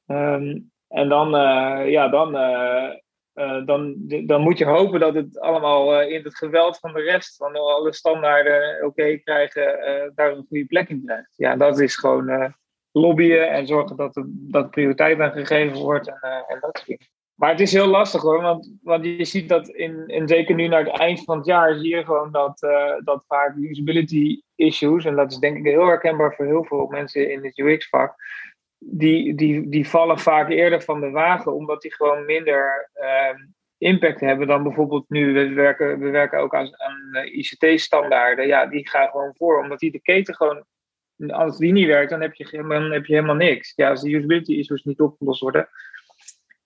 [0.05, 1.29] Ehm, en dan,
[1.89, 2.31] ja, dan
[3.65, 7.55] dan, dan moet je hopen dat het allemaal in het geweld van de rest, van
[7.55, 9.63] alle standaarden oké krijgen,
[10.15, 11.33] daar een goede plek in krijgt.
[11.35, 12.53] Ja, dat is gewoon
[12.91, 17.16] lobbyen en zorgen dat, dat prioriteit aan gegeven wordt en dat soort dingen.
[17.37, 20.67] Maar het is heel lastig hoor, want, want je ziet dat in, en zeker nu
[20.67, 22.59] naar het eind van het jaar, zie je gewoon dat,
[23.03, 27.31] dat vaak usability issues, en dat is denk ik heel herkenbaar voor heel veel mensen
[27.31, 28.15] in het UX-vak,
[28.79, 33.45] die, die, die vallen vaak eerder van de wagen, omdat die gewoon minder uh,
[33.77, 35.33] impact hebben dan bijvoorbeeld nu.
[35.33, 38.47] We werken, we werken ook aan, aan ICT-standaarden.
[38.47, 40.65] Ja, die gaan gewoon voor, omdat die de keten gewoon.
[41.27, 43.73] Als die niet werkt, dan heb je, dan heb je helemaal niks.
[43.75, 45.69] Ja, als de usability issues niet opgelost worden.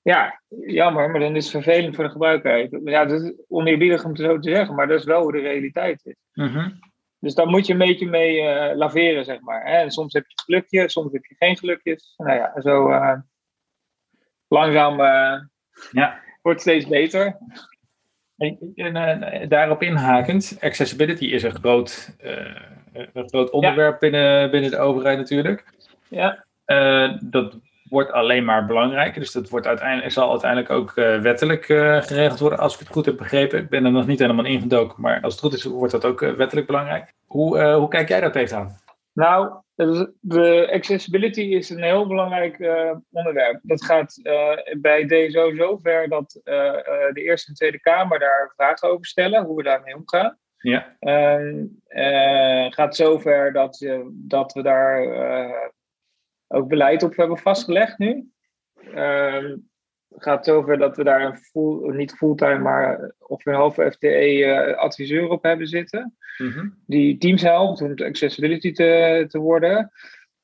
[0.01, 2.81] Ja, jammer, maar dan is het vervelend voor de gebruiker.
[2.89, 5.39] Ja, dat is oneerbiedig om het zo te zeggen, maar dat is wel hoe de
[5.39, 6.15] realiteit is.
[6.33, 6.79] Mm
[7.21, 9.65] dus daar moet je een beetje mee uh, laveren, zeg maar.
[9.65, 9.77] Hè?
[9.77, 12.13] En soms heb je gelukje, soms heb je geen gelukjes.
[12.17, 13.13] Nou ja, zo uh,
[14.47, 15.39] langzaam uh,
[15.91, 16.19] ja.
[16.41, 17.37] wordt het steeds beter.
[18.37, 22.15] En, daarop inhakend, accessibility is een groot,
[22.93, 25.73] een groot onderwerp binnen, binnen de overheid natuurlijk.
[26.09, 26.45] Ja.
[27.23, 27.59] dat
[27.91, 29.21] wordt alleen maar belangrijker.
[29.21, 32.87] Dus dat wordt uiteindelijk, zal uiteindelijk ook uh, wettelijk uh, geregeld worden, als ik het
[32.87, 33.59] goed heb begrepen.
[33.59, 36.21] Ik ben er nog niet helemaal ingedoken, maar als het goed is, wordt dat ook
[36.21, 37.13] uh, wettelijk belangrijk.
[37.25, 38.77] Hoe, hoe kijk jij daar tegenaan?
[39.13, 39.61] Nou,
[40.19, 42.59] de accessibility is een heel belangrijk
[43.11, 43.59] onderwerp.
[43.63, 44.19] Dat gaat
[44.77, 49.55] bij DSO zo ver dat de Eerste en Tweede Kamer daar vragen over stellen, hoe
[49.55, 50.37] we daarmee omgaan.
[50.57, 50.95] Ja.
[52.69, 55.03] gaat zover dat, dat we daar
[56.51, 58.29] ook beleid op hebben vastgelegd nu.
[60.13, 65.29] Het gaat zover dat we daar een full, niet fulltime, maar of een halve FTE-adviseur
[65.29, 66.15] op hebben zitten.
[66.37, 66.69] Mhm.
[66.85, 69.91] Die teams helpt om accessibility te, te worden.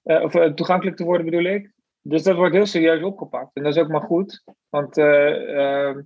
[0.03, 1.71] Uh, of uh, toegankelijk te worden bedoel ik.
[2.01, 3.55] Dus dat wordt heel serieus opgepakt.
[3.55, 4.43] En dat is ook maar goed.
[4.69, 6.01] Want uh, ehm,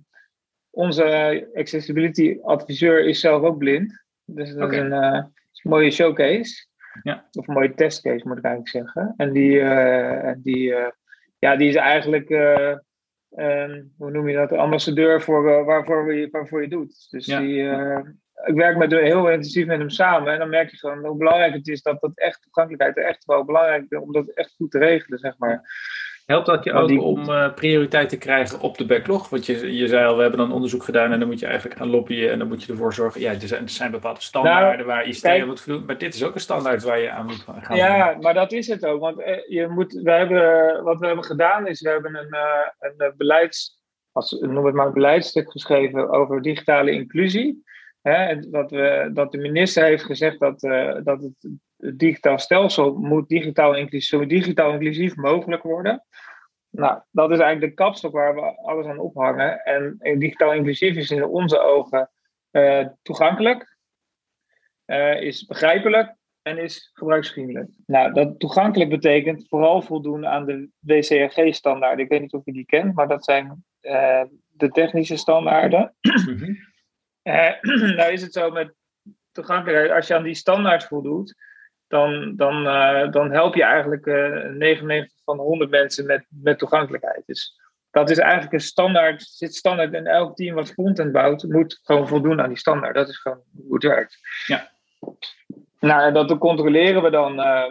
[0.70, 4.04] onze accessibility adviseur is zelf ook blind.
[4.24, 6.66] Dus dat is, een, mooie showcase.
[7.02, 7.28] Ja.
[7.32, 9.14] Of een mooie testcase moet ik eigenlijk zeggen.
[9.16, 10.88] En die, uh, die, uh,
[11.38, 12.74] ja, die is eigenlijk, uh,
[13.96, 17.06] hoe noem je dat, ambassadeur voor waarvoor, je, waarvoor je doet.
[17.10, 17.70] Dus die,
[18.44, 20.32] ik werk met, heel intensief met hem samen.
[20.32, 23.44] En dan merk je gewoon hoe belangrijk het is dat dat echt toegankelijkheid echt wel
[23.44, 25.62] belangrijk is om dat echt goed te regelen, zeg maar.
[26.26, 29.28] Helpt dat je ook om uh, prioriteit te krijgen op de backlog?
[29.28, 31.78] Want je, je zei al, we hebben dan onderzoek gedaan en dan moet je eigenlijk
[31.78, 33.20] gaan lobbyen en dan moet je ervoor zorgen.
[33.20, 36.14] Ja, er zijn, er zijn bepaalde standaarden nou, waar ICT aan moet voldoen, maar dit
[36.14, 37.76] is ook een standaard waar je aan moet gaan.
[37.76, 39.00] Ja, maar dat is het ook.
[39.00, 42.98] Want eh, je moet, we hebben, wat we hebben gedaan is, we hebben een, uh,
[42.98, 43.82] een beleids,
[44.12, 47.62] als, noem het maar een beleidstuk geschreven over digitale inclusie.
[48.02, 50.60] Hè, dat, we, dat de minister heeft gezegd dat,
[51.04, 51.50] dat het
[51.82, 56.04] het digitaal stelsel moet digitaal inclusief, zo digitaal inclusief mogelijk worden.
[56.70, 59.60] Nou, dat is eigenlijk de kapstok waar we alles aan ophangen.
[59.64, 62.10] En digitaal inclusief is in onze ogen
[62.52, 63.76] uh, toegankelijk,
[64.86, 67.70] uh, is begrijpelijk en is gebruiksvriendelijk.
[67.86, 72.04] Nou, dat toegankelijk betekent vooral voldoen aan de WCAG-standaarden.
[72.04, 75.94] Ik weet niet of je die kent, maar dat zijn uh, de technische standaarden.
[76.00, 76.56] Mm -hmm.
[77.96, 78.74] nou is het zo met
[79.32, 81.34] toegankelijkheid, als je aan die standaard voldoet,
[81.92, 86.26] dan, dan, uh, dan help je eigenlijk uh, eh, 99 van de 100 mensen met,
[86.28, 87.22] met toegankelijkheid.
[87.26, 91.80] Dus dat is eigenlijk een standaard, zit standaard in elk team wat content bouwt, moet
[91.82, 92.94] gewoon voldoen aan die standaard.
[92.94, 94.18] Dat is gewoon hoe het werkt.
[94.46, 94.70] Ja.
[95.78, 97.70] Nou, en dat controleren we dan, uh,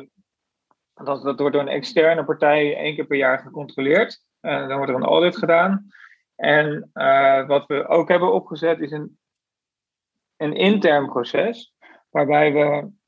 [0.94, 4.24] dat, dat wordt door een externe partij één keer per jaar gecontroleerd.
[4.42, 5.88] dan wordt er een audit gedaan.
[6.36, 6.90] En
[7.48, 9.18] wat we ook hebben opgezet is een,
[10.38, 11.76] een intern proces,
[12.10, 13.00] waarbij we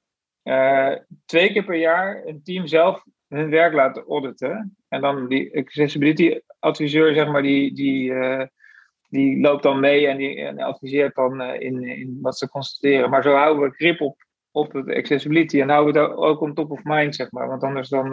[0.43, 4.75] uh, twee keer per jaar een team zelf hun werk laten auditen.
[4.87, 8.43] En dan die accessibility adviseur, zeg maar, die, die, uh,
[9.09, 13.09] die loopt dan mee en die en adviseert dan uh, in, in wat ze constateren.
[13.09, 16.53] Maar zo houden we grip op, op het accessibility en houden we het ook on
[16.53, 17.47] top of mind, zeg maar.
[17.47, 18.07] Want anders dan,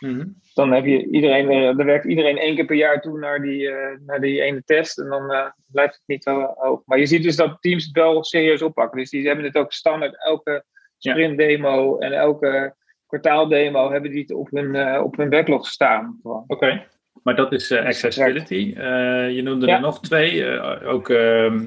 [0.00, 0.34] mm-hmm.
[0.54, 3.70] dan heb je iedereen, dan werkt iedereen één keer per jaar toe naar die,
[4.06, 6.82] naar die ene test en dan blijft het niet zo hoog.
[6.84, 8.98] Maar je ziet dus dat teams het wel serieus oppakken.
[8.98, 10.64] Dus die hebben het ook standaard elke
[10.98, 12.74] sprint demo en elke
[13.06, 16.20] kwartaaldemo hebben die het op hun, uh, op hun backlog staan.
[16.46, 16.84] Oké,
[17.22, 18.74] maar dat is uh, accessibility.
[18.76, 20.60] Uh, je noemde er nog twee.
[20.84, 21.66] ook ehm,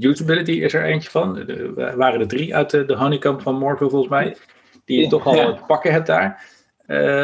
[0.00, 1.48] usability is er eentje van.
[1.48, 4.36] Er waren er drie uit de, de honeycomb van Morpho volgens mij.
[4.84, 5.58] Die je toch al ja.
[5.66, 6.44] pakken hebt daar.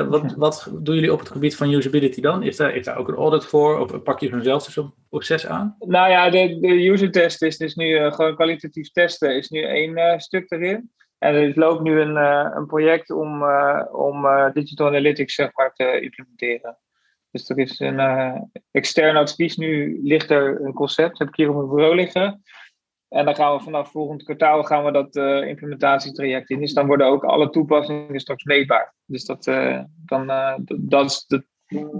[0.08, 2.42] wat, wat doen jullie op het gebied van usability dan?
[2.42, 3.78] Is daar, is daar ook een audit voor?
[3.78, 5.76] Of pak je vanzelf zo'n proces aan?
[5.78, 10.20] Nou ja, de, de user test is dus nu gewoon kwalitatief testen, is nu één
[10.20, 10.92] stuk erin.
[11.18, 12.16] En er loopt nu een,
[12.56, 13.42] een project om,
[13.92, 16.78] om digital analytics zeg maar, te implementeren.
[17.30, 18.00] Dus er is een
[18.70, 19.56] extern advies.
[19.56, 22.42] Nu ligt er een concept, heb ik hier op mijn bureau liggen.
[23.08, 25.16] En dan gaan we vanaf volgend kwartaal gaan we dat
[25.46, 26.60] implementatietraject in.
[26.60, 28.94] Dus dan worden ook alle toepassingen straks meetbaar.
[29.04, 29.44] Dus dat,
[30.04, 30.26] dan,
[30.78, 31.46] dat is de,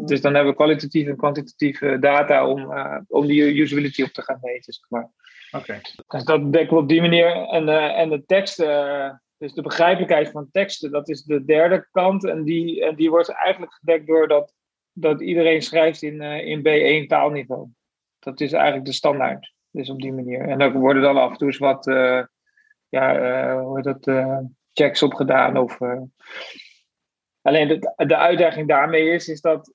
[0.05, 2.73] dus dan hebben we kwalitatieve en kwantitatieve data om,
[3.09, 4.73] om die usability op te gaan meten.
[4.73, 5.11] Zeg maar.
[5.51, 5.81] Oké.
[6.07, 7.49] Dus dat dekken we op die manier.
[7.49, 12.25] En, en de teksten, dus de begrijpelijkheid van teksten, dat is de derde kant.
[12.25, 14.57] En die, en die wordt eigenlijk gedekt door dat
[15.01, 17.69] dat iedereen schrijft in, uh, in B1 taalniveau.
[18.19, 19.53] Dat is eigenlijk de standaard.
[19.71, 20.49] Dus op die manier.
[20.49, 22.23] En daar worden dan af en toe eens wat uh,
[22.89, 24.35] ja, uh, hoe heet dat,
[24.73, 25.57] checks op gedaan.
[25.57, 25.79] Of,
[27.43, 29.73] Alleen de, de uitdaging daarmee is, is dat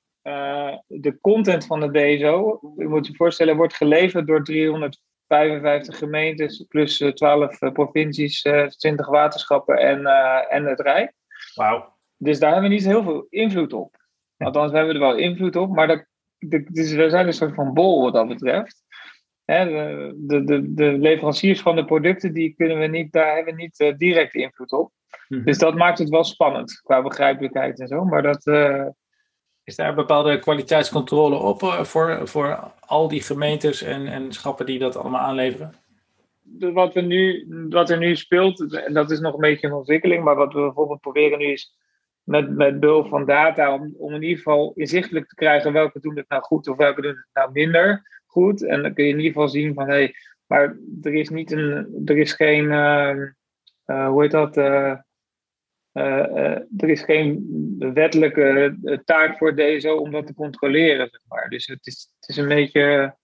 [0.87, 6.97] de content van de DSO, je moet je voorstellen, wordt geleverd door 355 gemeentes plus
[7.13, 8.41] 12 provincies,
[8.77, 10.05] 20 waterschappen en,
[10.49, 11.13] en het Rijk.
[11.53, 11.93] Wauw.
[12.17, 14.01] Dus daar hebben we niet heel veel invloed op.
[14.37, 16.05] Althans, we hebben er wel invloed op, maar dat,
[16.37, 18.83] de, dus we zijn een soort van bol wat dat betreft.
[19.45, 23.93] de, de, de, leveranciers van de producten, die kunnen we niet, daar hebben we niet
[23.97, 24.91] direct invloed op.
[25.33, 25.43] Mhm.
[25.43, 28.05] Dus dat maakt het wel spannend qua begrijpelijkheid en zo.
[28.05, 28.85] Maar dat, uh,
[29.63, 34.65] is daar een bepaalde kwaliteitscontrole op uh, voor, voor al die gemeentes en, en schappen
[34.65, 35.73] die dat allemaal aanleveren?
[36.59, 40.23] Wat, we nu, wat er nu speelt, en dat is nog een beetje een ontwikkeling,
[40.23, 41.77] maar wat we bijvoorbeeld proberen nu is
[42.23, 46.17] met, met behulp van data om, om in ieder geval inzichtelijk te krijgen welke doen
[46.17, 48.65] het nou goed of welke doen het nou minder goed.
[48.65, 50.15] En dan kun je in ieder geval zien van hé, hey,
[50.45, 53.15] maar er is niet een, er is geen, uh,
[53.85, 54.57] uh, hoe heet dat?
[54.57, 54.95] Uh,
[55.93, 57.45] er is geen
[57.93, 61.49] wettelijke taak voor DSO om dat te controleren, zeg maar.
[61.49, 63.15] Dus het is, het is een beetje,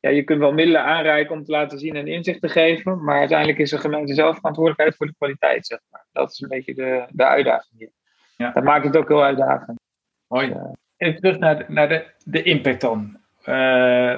[0.00, 3.18] ja, je kunt wel middelen aanreiken om te laten zien en inzicht te geven, maar
[3.18, 6.06] uiteindelijk is de gemeente zelf verantwoordelijkheid voor de kwaliteit, zeg maar.
[6.12, 7.92] Dat is een beetje de, de uitdaging hier.
[8.36, 8.52] Ja.
[8.52, 9.80] Dat maakt het ook heel uitdagend.
[10.26, 10.56] Mooi.
[10.96, 13.46] Even terug naar de, naar de, de impact dan, uh,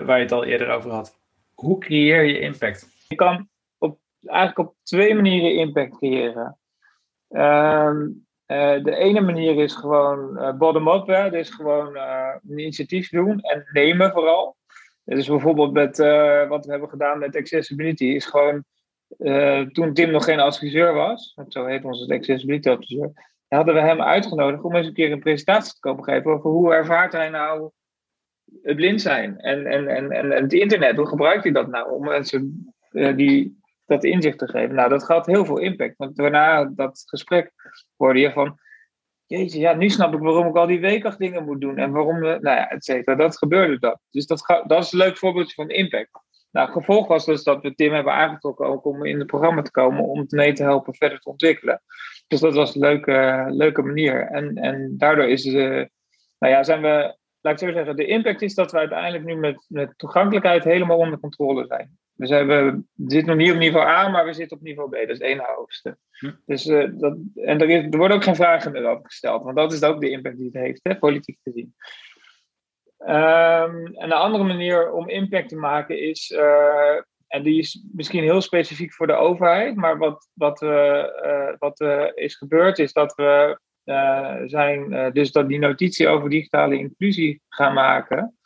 [0.03, 1.19] waar je het al eerder over had.
[1.55, 2.89] Hoe creëer je impact?
[3.09, 6.59] Je kan op, eigenlijk op twee manieren impact creëren.
[7.31, 7.93] Uh,
[8.47, 14.11] uh, de ene manier is gewoon uh, bottom-up, dus gewoon een initiatief doen en nemen
[14.11, 14.57] vooral.
[15.05, 15.99] Dus bijvoorbeeld met
[16.49, 18.65] wat we hebben gedaan met accessibility, is gewoon
[19.73, 23.13] toen Tim nog geen adviseur was, zo heet onze accessibility adviseur,
[23.49, 26.75] hadden we hem uitgenodigd om eens een keer een presentatie te komen geven over hoe
[26.75, 27.71] ervaart hij nou
[28.63, 30.97] het blind zijn en, en, en, en het internet.
[30.97, 32.75] Hoe gebruikt hij dat nou om mensen
[33.17, 33.60] die,
[33.91, 34.75] dat inzicht te geven?
[34.75, 35.97] Nou, dat had heel veel impact.
[35.97, 37.53] Want daarna dat gesprek
[37.97, 38.59] hoorde je van,
[39.27, 42.21] jeetje, ja, nu snap ik waarom ik al die weekacht dingen moet doen en waarom,
[42.21, 43.17] we, nou ja, et cetera.
[43.17, 44.01] Dat gebeurde dat.
[44.11, 46.11] Dus dat, dat is een leuk voorbeeldje van impact.
[46.51, 50.05] Nou, gevolg was dus dat we Tim hebben aangetrokken om in het programma te komen
[50.05, 51.83] om het mee te helpen verder te ontwikkelen.
[52.27, 54.27] Dus dat was een leuke, leuke manier.
[54.27, 55.85] En, en daardoor is, uh,
[56.39, 59.37] nou ja, zijn we, laat ik zo zeggen, de impact is dat we uiteindelijk nu
[59.37, 61.99] met, met toegankelijkheid helemaal onder controle zijn.
[62.21, 64.93] Dus we zitten nog niet op niveau A, maar we zitten op niveau B.
[64.93, 65.97] Dat is het ene hoogste.
[66.11, 66.31] Hm.
[66.47, 69.57] Dus, uh, dat, en er, is, er worden ook geen vragen meer over gesteld, want
[69.57, 71.75] dat is ook de impact die het heeft, hè, politiek gezien.
[72.99, 78.23] Um, en een andere manier om impact te maken is uh, en die is misschien
[78.23, 79.77] heel specifiek voor de overheid.
[79.77, 81.05] Maar wat, wat, uh,
[81.59, 81.81] wat
[82.15, 83.59] is gebeurd is dat we
[84.47, 88.39] zijn, dus dat die notitie over digitale inclusie gaan maken.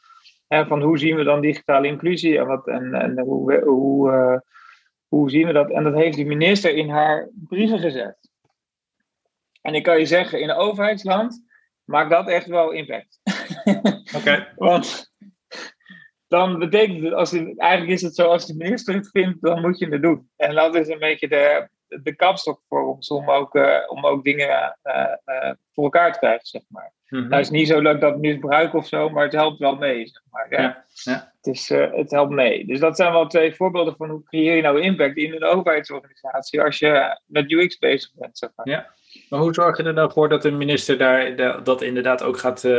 [0.62, 4.42] Van hoe zien we dan digitale inclusie en, wat, en, en hoe, hoe,
[5.08, 5.70] hoe zien we dat?
[5.70, 8.16] En dat heeft de minister in haar brieven gezet.
[9.60, 11.44] En ik kan je zeggen, in een overheidsland
[11.84, 13.20] maakt dat echt wel impact.
[14.16, 14.52] Oké.
[14.56, 15.12] Want
[16.28, 19.78] dan betekent het, als eigenlijk is het zo, als de minister het vindt, dan moet
[19.78, 20.30] je het doen.
[20.36, 21.68] En dat is een beetje de,
[22.02, 26.18] de kapstok voor ons om ook, uh, om ook dingen uh, uh, voor elkaar te
[26.18, 26.92] krijgen, zeg maar.
[27.08, 27.28] Mm -hmm.
[27.28, 30.22] Nou is niet zo leuk dat misbruik of zo, maar het helpt wel mee, zeg
[30.30, 30.46] maar.
[30.50, 30.60] Ja.
[30.60, 31.32] ja, ja.
[31.36, 32.66] Het, is, het helpt mee.
[32.66, 36.62] Dus dat zijn wel twee voorbeelden van hoe creëer je nou impact in een overheidsorganisatie
[36.62, 38.68] als je met UX bezig bent, zeg maar.
[38.68, 38.86] Ja.
[39.28, 42.64] Maar hoe zorg je er nou voor dat de minister daar dat inderdaad ook gaat
[42.64, 42.72] uh,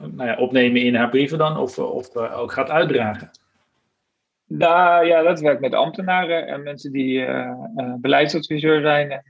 [0.00, 3.30] nou ja, opnemen in haar brieven dan, of, of uh, ook gaat uitdragen?
[4.58, 7.54] Nou ja, dat werkt met ambtenaren en mensen die uh,
[7.98, 9.10] beleidsadviseur zijn.
[9.10, 9.22] En,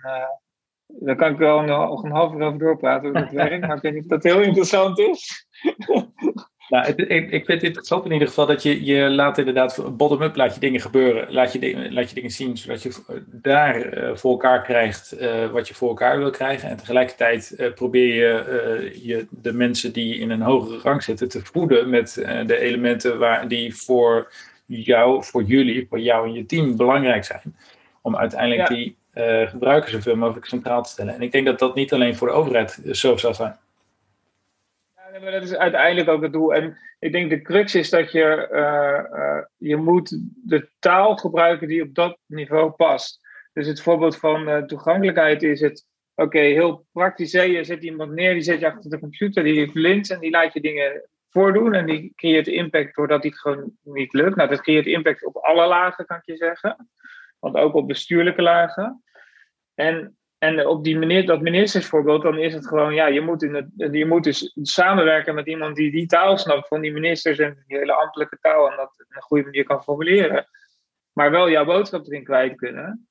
[0.87, 3.93] daar kan ik wel nog een half uur over doorpraten hoe dat werkt, ik weet
[3.93, 5.31] niet of dat heel interessant is.
[6.68, 10.55] Nou, ik, vind het interessant in ieder geval dat je, je laat inderdaad bottom-up laat
[10.55, 11.33] je dingen gebeuren.
[11.33, 12.93] Laat je, laat je dingen zien, zodat je
[13.27, 15.16] daar voor elkaar krijgt
[15.53, 16.68] wat je voor elkaar wil krijgen.
[16.68, 21.91] En tegelijkertijd probeer je, je de mensen die in een hogere rang zitten te voeden
[21.91, 22.14] met
[22.47, 24.33] de elementen waar, die voor
[24.67, 27.57] jou, voor jullie, voor jou en je team belangrijk zijn.
[28.01, 28.75] Om uiteindelijk ja.
[28.75, 28.97] die
[29.49, 31.15] gebruikers zoveel mogelijk centraal te stellen.
[31.15, 33.57] En ik denk dat dat niet alleen voor de overheid zo zal zijn
[35.21, 36.55] maar dat is uiteindelijk ook het doel.
[36.55, 41.69] En ik denk de crux is dat je, uh, uh, je moet de taal gebruiken
[41.69, 43.21] die op dat niveau past.
[43.53, 47.33] Dus het voorbeeld van uh, toegankelijkheid is het, oké, heel praktisch.
[47.33, 50.31] Je zet iemand neer, die zet je achter de computer, die heeft links en die
[50.31, 51.03] laat je dingen
[51.33, 51.74] voordoen.
[51.74, 54.37] En die creëert impact doordat het gewoon niet lukt.
[54.37, 56.89] Nou, dat creëert impact op alle lagen, kan ik je zeggen.
[57.39, 59.03] Want ook op bestuurlijke lagen.
[59.74, 63.55] En en op die manier, dat ministersvoorbeeld, dan is het gewoon, ja, je moet, in
[63.55, 67.64] het, je moet dus samenwerken met iemand die die taal snapt van die ministers en
[67.66, 70.47] die hele ambtelijke taal en dat op een goede manier kan formuleren.
[71.12, 73.09] Maar wel jouw boodschap erin kwijt kunnen.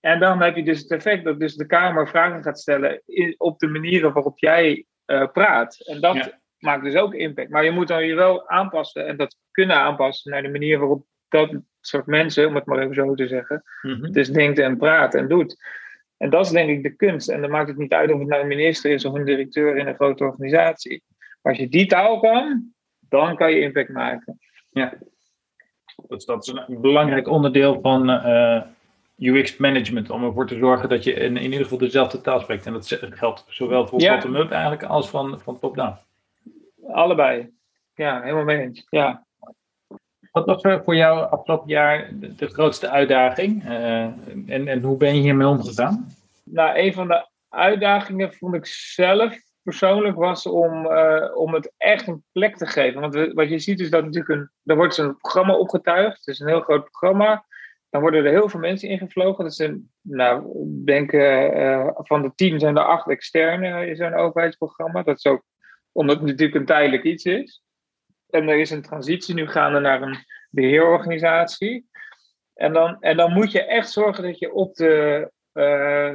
[0.00, 3.02] En dan heb je dus het effect dat dus de Kamer vragen gaat stellen
[3.36, 5.86] op de manieren waarop jij uh, praat.
[5.86, 7.50] En dat maakt dus ook impact.
[7.50, 11.06] Maar je moet dan je wel aanpassen en dat kunnen aanpassen naar de manier waarop
[11.28, 15.14] dat soort mensen, om het maar even zo te zeggen, mm dus denkt en praat
[15.14, 15.56] en doet.
[16.16, 17.28] En dat is denk ik de kunst.
[17.28, 19.76] En dan maakt het niet uit of het nou een minister is of een directeur
[19.76, 21.02] in een grote organisatie.
[21.42, 22.72] Maar als je die taal kan,
[23.08, 24.38] dan kan je impact maken.
[24.70, 24.98] Ja,
[25.96, 28.62] dat is, dat is een belangrijk onderdeel van uh, eh,
[29.18, 30.10] UX management.
[30.10, 32.66] Om ervoor te zorgen dat je in, in ieder geval dezelfde taal spreekt.
[32.66, 35.98] En dat geldt zowel voor bottom-up eigenlijk als van, van top-down.
[36.92, 37.50] Allebei.
[37.94, 38.86] Ja, helemaal mee eens.
[38.90, 39.26] Ja.
[40.30, 44.02] Wat was voor jou afgelopen jaar de, grootste uitdaging uh,
[44.46, 46.08] en, en hoe ben je hiermee omgegaan?
[46.44, 52.06] Nou, een van de uitdagingen vond ik zelf persoonlijk was om, uh, om het echt
[52.06, 53.00] een plek te geven.
[53.00, 56.16] Want wat je ziet is dat natuurlijk een, er wordt zo'n programma opgetuigd.
[56.16, 57.44] Het is een heel groot programma.
[57.90, 59.44] Dan worden er heel veel mensen ingevlogen.
[59.44, 60.44] Dat zijn, nou,
[60.84, 65.02] denk uh, van de tien zijn er acht externe in zo'n overheidsprogramma.
[65.02, 65.42] Dat is ook
[65.96, 67.62] omdat het natuurlijk een tijdelijk iets is.
[68.30, 70.16] En er is een transitie nu gaande naar een
[70.50, 71.88] beheerorganisatie.
[72.54, 76.14] En dan, en dan moet je echt zorgen dat je op de, uh,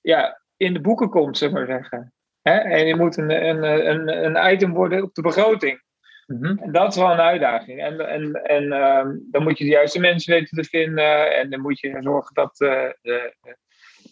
[0.00, 2.12] ja, in de boeken komt, zeg maar zeggen.
[2.42, 2.54] Hè?
[2.54, 5.82] En je moet een, een, een, een item worden op de begroting.
[6.26, 6.58] Mm-hmm.
[6.58, 7.82] En dat is wel een uitdaging.
[7.82, 11.36] En, en, en uh, dan moet je de juiste mensen weten te vinden.
[11.36, 12.60] En dan moet je zorgen dat.
[12.60, 13.34] Uh, de,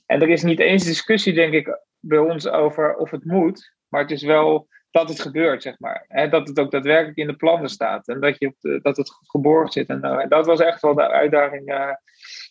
[0.06, 3.74] en er is niet eens discussie, denk ik, bij ons over of het moet.
[3.88, 6.04] Maar het is wel dat het gebeurt, zeg maar.
[6.08, 9.72] He, dat het ook daadwerkelijk in de plannen staat en dat, je dat het geborgd
[9.72, 9.88] zit.
[9.88, 11.92] En, uh, dat was echt wel de uitdaging uh,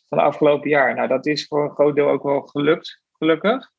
[0.08, 0.96] van het afgelopen jaar.
[0.96, 3.72] Nou, dat is voor een groot deel ook wel gelukt, gelukkig.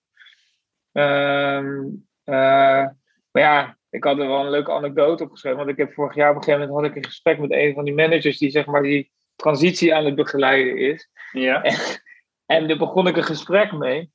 [0.93, 2.87] Um, uh,
[3.31, 5.59] maar ja, ik had er wel een leuke anekdote opgeschreven.
[5.59, 7.75] Want ik heb vorig jaar op een gegeven moment had ik een gesprek met een
[7.75, 11.11] van die managers die zeg maar die transitie aan het begeleiden is.
[11.33, 11.63] Ja.
[11.63, 11.77] En,
[12.47, 14.11] en daar begon ik een gesprek mee.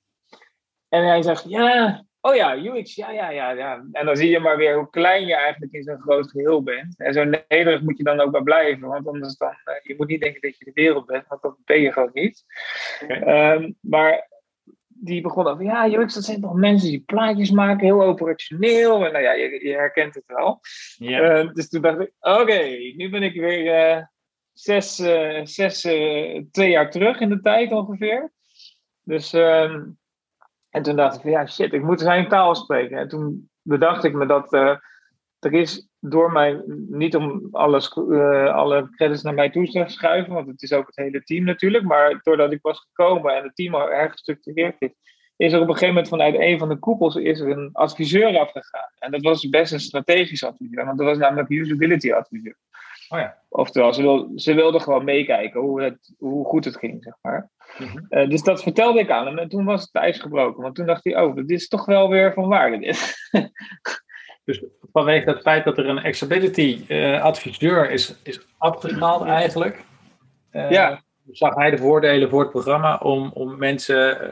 [0.89, 3.85] En hij zegt, ja, Oh ja, UX, ja, ja, ja, ja.
[3.91, 6.97] En dan zie je maar weer hoe klein je eigenlijk in zo'n groot geheel bent.
[6.97, 8.87] En zo nederig moet je dan ook maar blijven.
[8.87, 11.57] Want anders dan, uh, je moet niet denken dat je de wereld bent, want dat
[11.65, 12.43] ben je gewoon niet.
[13.09, 14.29] Um, maar
[14.87, 19.05] die begon over, ja, UX, dat zijn toch mensen die plaatjes maken, heel operationeel.
[19.05, 20.59] En nou ja, je, je herkent het wel.
[20.95, 21.43] Ja.
[21.43, 22.61] Uh, dus toen dacht ik, oké,
[22.95, 24.03] nu ben ik weer uh,
[24.53, 24.95] zes,
[25.43, 25.81] zes
[26.51, 28.31] twee jaar terug in de tijd ongeveer.
[29.03, 29.33] Dus...
[29.33, 29.81] Ehm,
[30.75, 32.97] en toen dacht ik van ja, shit, ik moet zijn taal spreken.
[32.97, 34.75] En toen bedacht ik me dat uh,
[35.39, 40.33] er is door mij, niet om alles, uh, alle credits naar mij toe te schuiven,
[40.33, 43.55] want het is ook het hele team natuurlijk, maar doordat ik was gekomen en het
[43.55, 44.89] team erg gestructureerd is,
[45.35, 48.39] is er op een gegeven moment vanuit een van de koepels is er een adviseur
[48.39, 48.91] afgegaan.
[48.99, 52.57] En dat was best een strategisch adviseur, want dat was namelijk usability adviseur.
[53.09, 53.37] Oh ja.
[53.49, 57.49] Oftewel, ze, wil, ze wilden gewoon meekijken hoe, het, hoe goed het ging, zeg maar.
[57.77, 57.97] Mhm.
[58.09, 60.63] Eh, dus dat vertelde ik aan hem en toen was het ijs gebroken.
[60.63, 63.15] Want toen dacht hij, oh, dit is toch wel weer van waarde dit.
[64.45, 69.83] dus vanwege het feit dat er een accessibility uh, adviseur is, is afgehaald eigenlijk,
[70.51, 71.01] uh, ja.
[71.31, 74.29] zag hij de voordelen voor het programma om, om mensen,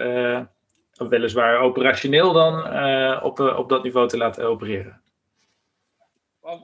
[1.10, 2.54] weliswaar operationeel dan,
[3.24, 5.03] op, op dat niveau te laten opereren.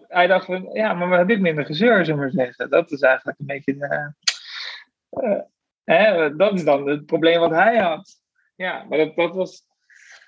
[0.07, 2.69] Hij dacht van, ja, maar we hebben dit minder gezeur, zullen we zeggen.
[2.69, 4.13] Dat is eigenlijk een beetje de,
[5.83, 8.21] Hè, dat is dan het probleem wat hij had.
[8.55, 9.63] Ja, maar dat, dat, was,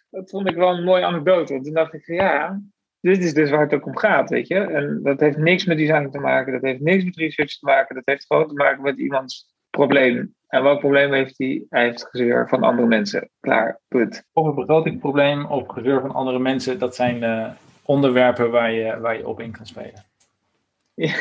[0.09, 1.53] dat vond ik wel een mooie anekdote.
[1.53, 2.61] Want toen dacht ik van ja,
[2.99, 4.55] dit is dus waar het ook om gaat, weet je.
[4.55, 7.95] En dat heeft niks met design te maken, dat heeft niks met research te maken,
[7.95, 10.35] dat heeft gewoon te maken met iemands probleem.
[10.47, 11.65] En welk probleem heeft hij?
[11.69, 13.29] Hij heeft gezeur van andere mensen.
[13.39, 14.23] Klaar, punt.
[14.33, 17.49] Of een begrotingsprobleem of gezeur van andere mensen, dat zijn, uh,
[17.85, 20.05] onderwerpen waar je, waar je op in kan spelen.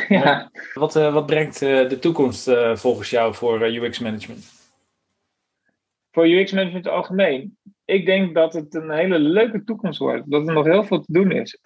[0.08, 0.50] Ja.
[0.74, 4.44] Wat, uh, wat brengt uh, de toekomst uh, volgens jou voor UX management?
[6.10, 7.56] Voor UX management algemeen?
[7.84, 10.30] Ik denk dat het een hele leuke toekomst wordt.
[10.30, 11.58] Dat er nog heel veel te doen is.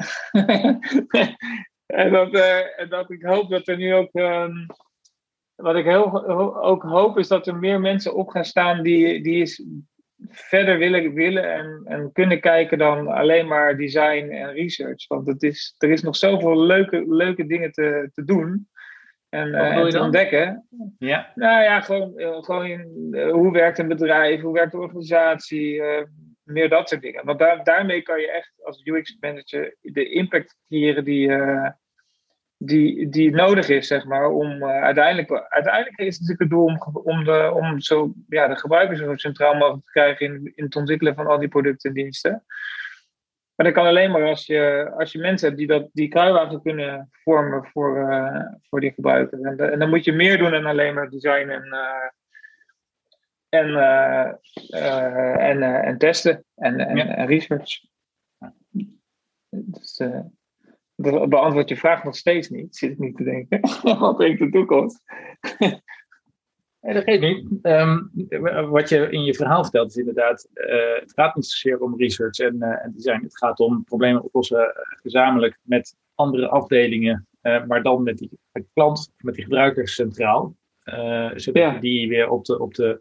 [1.86, 2.32] en, dat,
[2.88, 4.10] dat ik hoop dat er nu ook.
[4.12, 4.66] Um,
[5.54, 6.26] wat ik heel,
[6.62, 9.64] ook hoop is dat er meer mensen op gaan staan die, die is
[10.30, 15.06] verder willen, willen en, en kunnen kijken dan alleen maar design en research.
[15.06, 18.68] Want het is, er is nog zoveel leuke, leuke dingen te, te doen
[19.28, 20.66] en, uh, en te ontdekken.
[20.98, 21.32] Ja.
[21.34, 22.66] Nou ja, gewoon, uh, gewoon
[23.10, 25.82] uh, hoe werkt een bedrijf, hoe werkt de organisatie,
[26.42, 27.24] meer dat soort dingen.
[27.24, 31.28] Want daar, daarmee kan je echt als UX-manager de impact creëren die
[32.64, 36.64] die, die nodig is, zeg maar, om uh, uiteindelijk, uiteindelijk is het natuurlijk het doel
[36.64, 40.64] om, om, de, om zo, ja, de gebruikers zo centraal mogelijk te krijgen in, in
[40.64, 42.44] het ontwikkelen van al die producten en diensten.
[43.54, 46.62] Maar dat kan alleen maar als je, als je mensen hebt die dat, die kruiwagen
[46.62, 49.40] kunnen vormen voor, uh, voor die gebruiker.
[49.40, 52.10] En, dan moet je meer doen dan alleen maar design en, uh,
[53.48, 53.76] en,
[55.38, 57.06] en, en testen en, en, ja.
[57.06, 57.80] en research.
[59.48, 60.02] Dus,
[61.28, 63.60] beantwoord je vraag nog steeds niet, zit ik niet te denken.
[63.98, 65.02] Wat brengt de toekomst?
[66.84, 67.46] Nee, dat geeft niet.
[67.62, 68.10] Um,
[68.70, 72.38] wat je in je verhaal vertelt is inderdaad, uh, het gaat niet zozeer om research
[72.38, 73.22] en, uh, en, design.
[73.22, 74.66] Het gaat om problemen oplossen uh,
[75.02, 78.30] gezamenlijk met andere afdelingen, maar dan met die
[78.72, 80.56] klant, met die gebruiker centraal.
[81.34, 81.78] zodat ja.
[81.78, 83.00] die weer op de, op de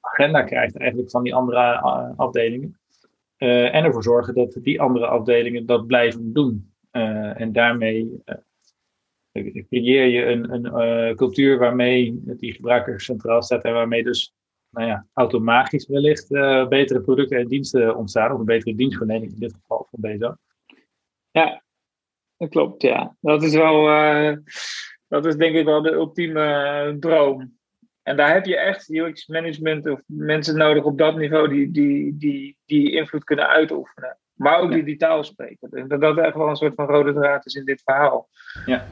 [0.00, 1.80] agenda krijgt eigenlijk van die andere
[2.16, 2.80] afdelingen.
[3.36, 6.71] en ervoor zorgen dat die andere afdelingen dat blijven doen.
[6.92, 8.22] Uh, en daarmee
[9.32, 14.34] uh, creëer je een, een cultuur waarmee die gebruiker centraal staat en waarmee dus
[14.70, 16.28] nou ja, automatisch wellicht
[16.68, 20.36] betere producten en diensten ontstaan, of een betere dienstverlening in dit geval van BZO.
[21.30, 21.62] Ja,
[22.36, 23.16] dat klopt, ja.
[23.20, 23.84] Dat is wel,
[25.08, 27.58] dat is denk ik wel de ultieme droom.
[28.02, 32.16] En daar heb je echt UX management of mensen nodig op dat niveau die, die,
[32.16, 34.18] die, die invloed kunnen uitoefenen.
[34.34, 35.88] Maar ook die, die taal spreken.
[35.88, 38.28] Dat dat echt wel een soort van rode draad is in dit verhaal.
[38.66, 38.84] Ja.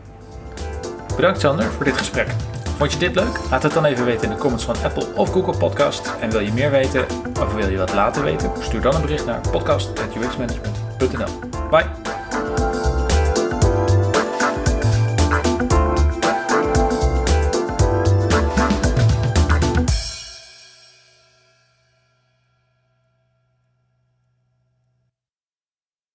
[1.17, 2.29] Bedankt Sander voor dit gesprek.
[2.77, 3.51] Vond je dit leuk?
[3.51, 6.17] Laat het dan even weten in de comments van Apple of Google Podcast.
[6.21, 7.05] En wil je meer weten
[7.41, 8.63] of wil je wat laten weten?
[8.63, 11.69] Stuur dan een bericht naar podcast.uxmanagement.nl.
[11.71, 12.20] Bye!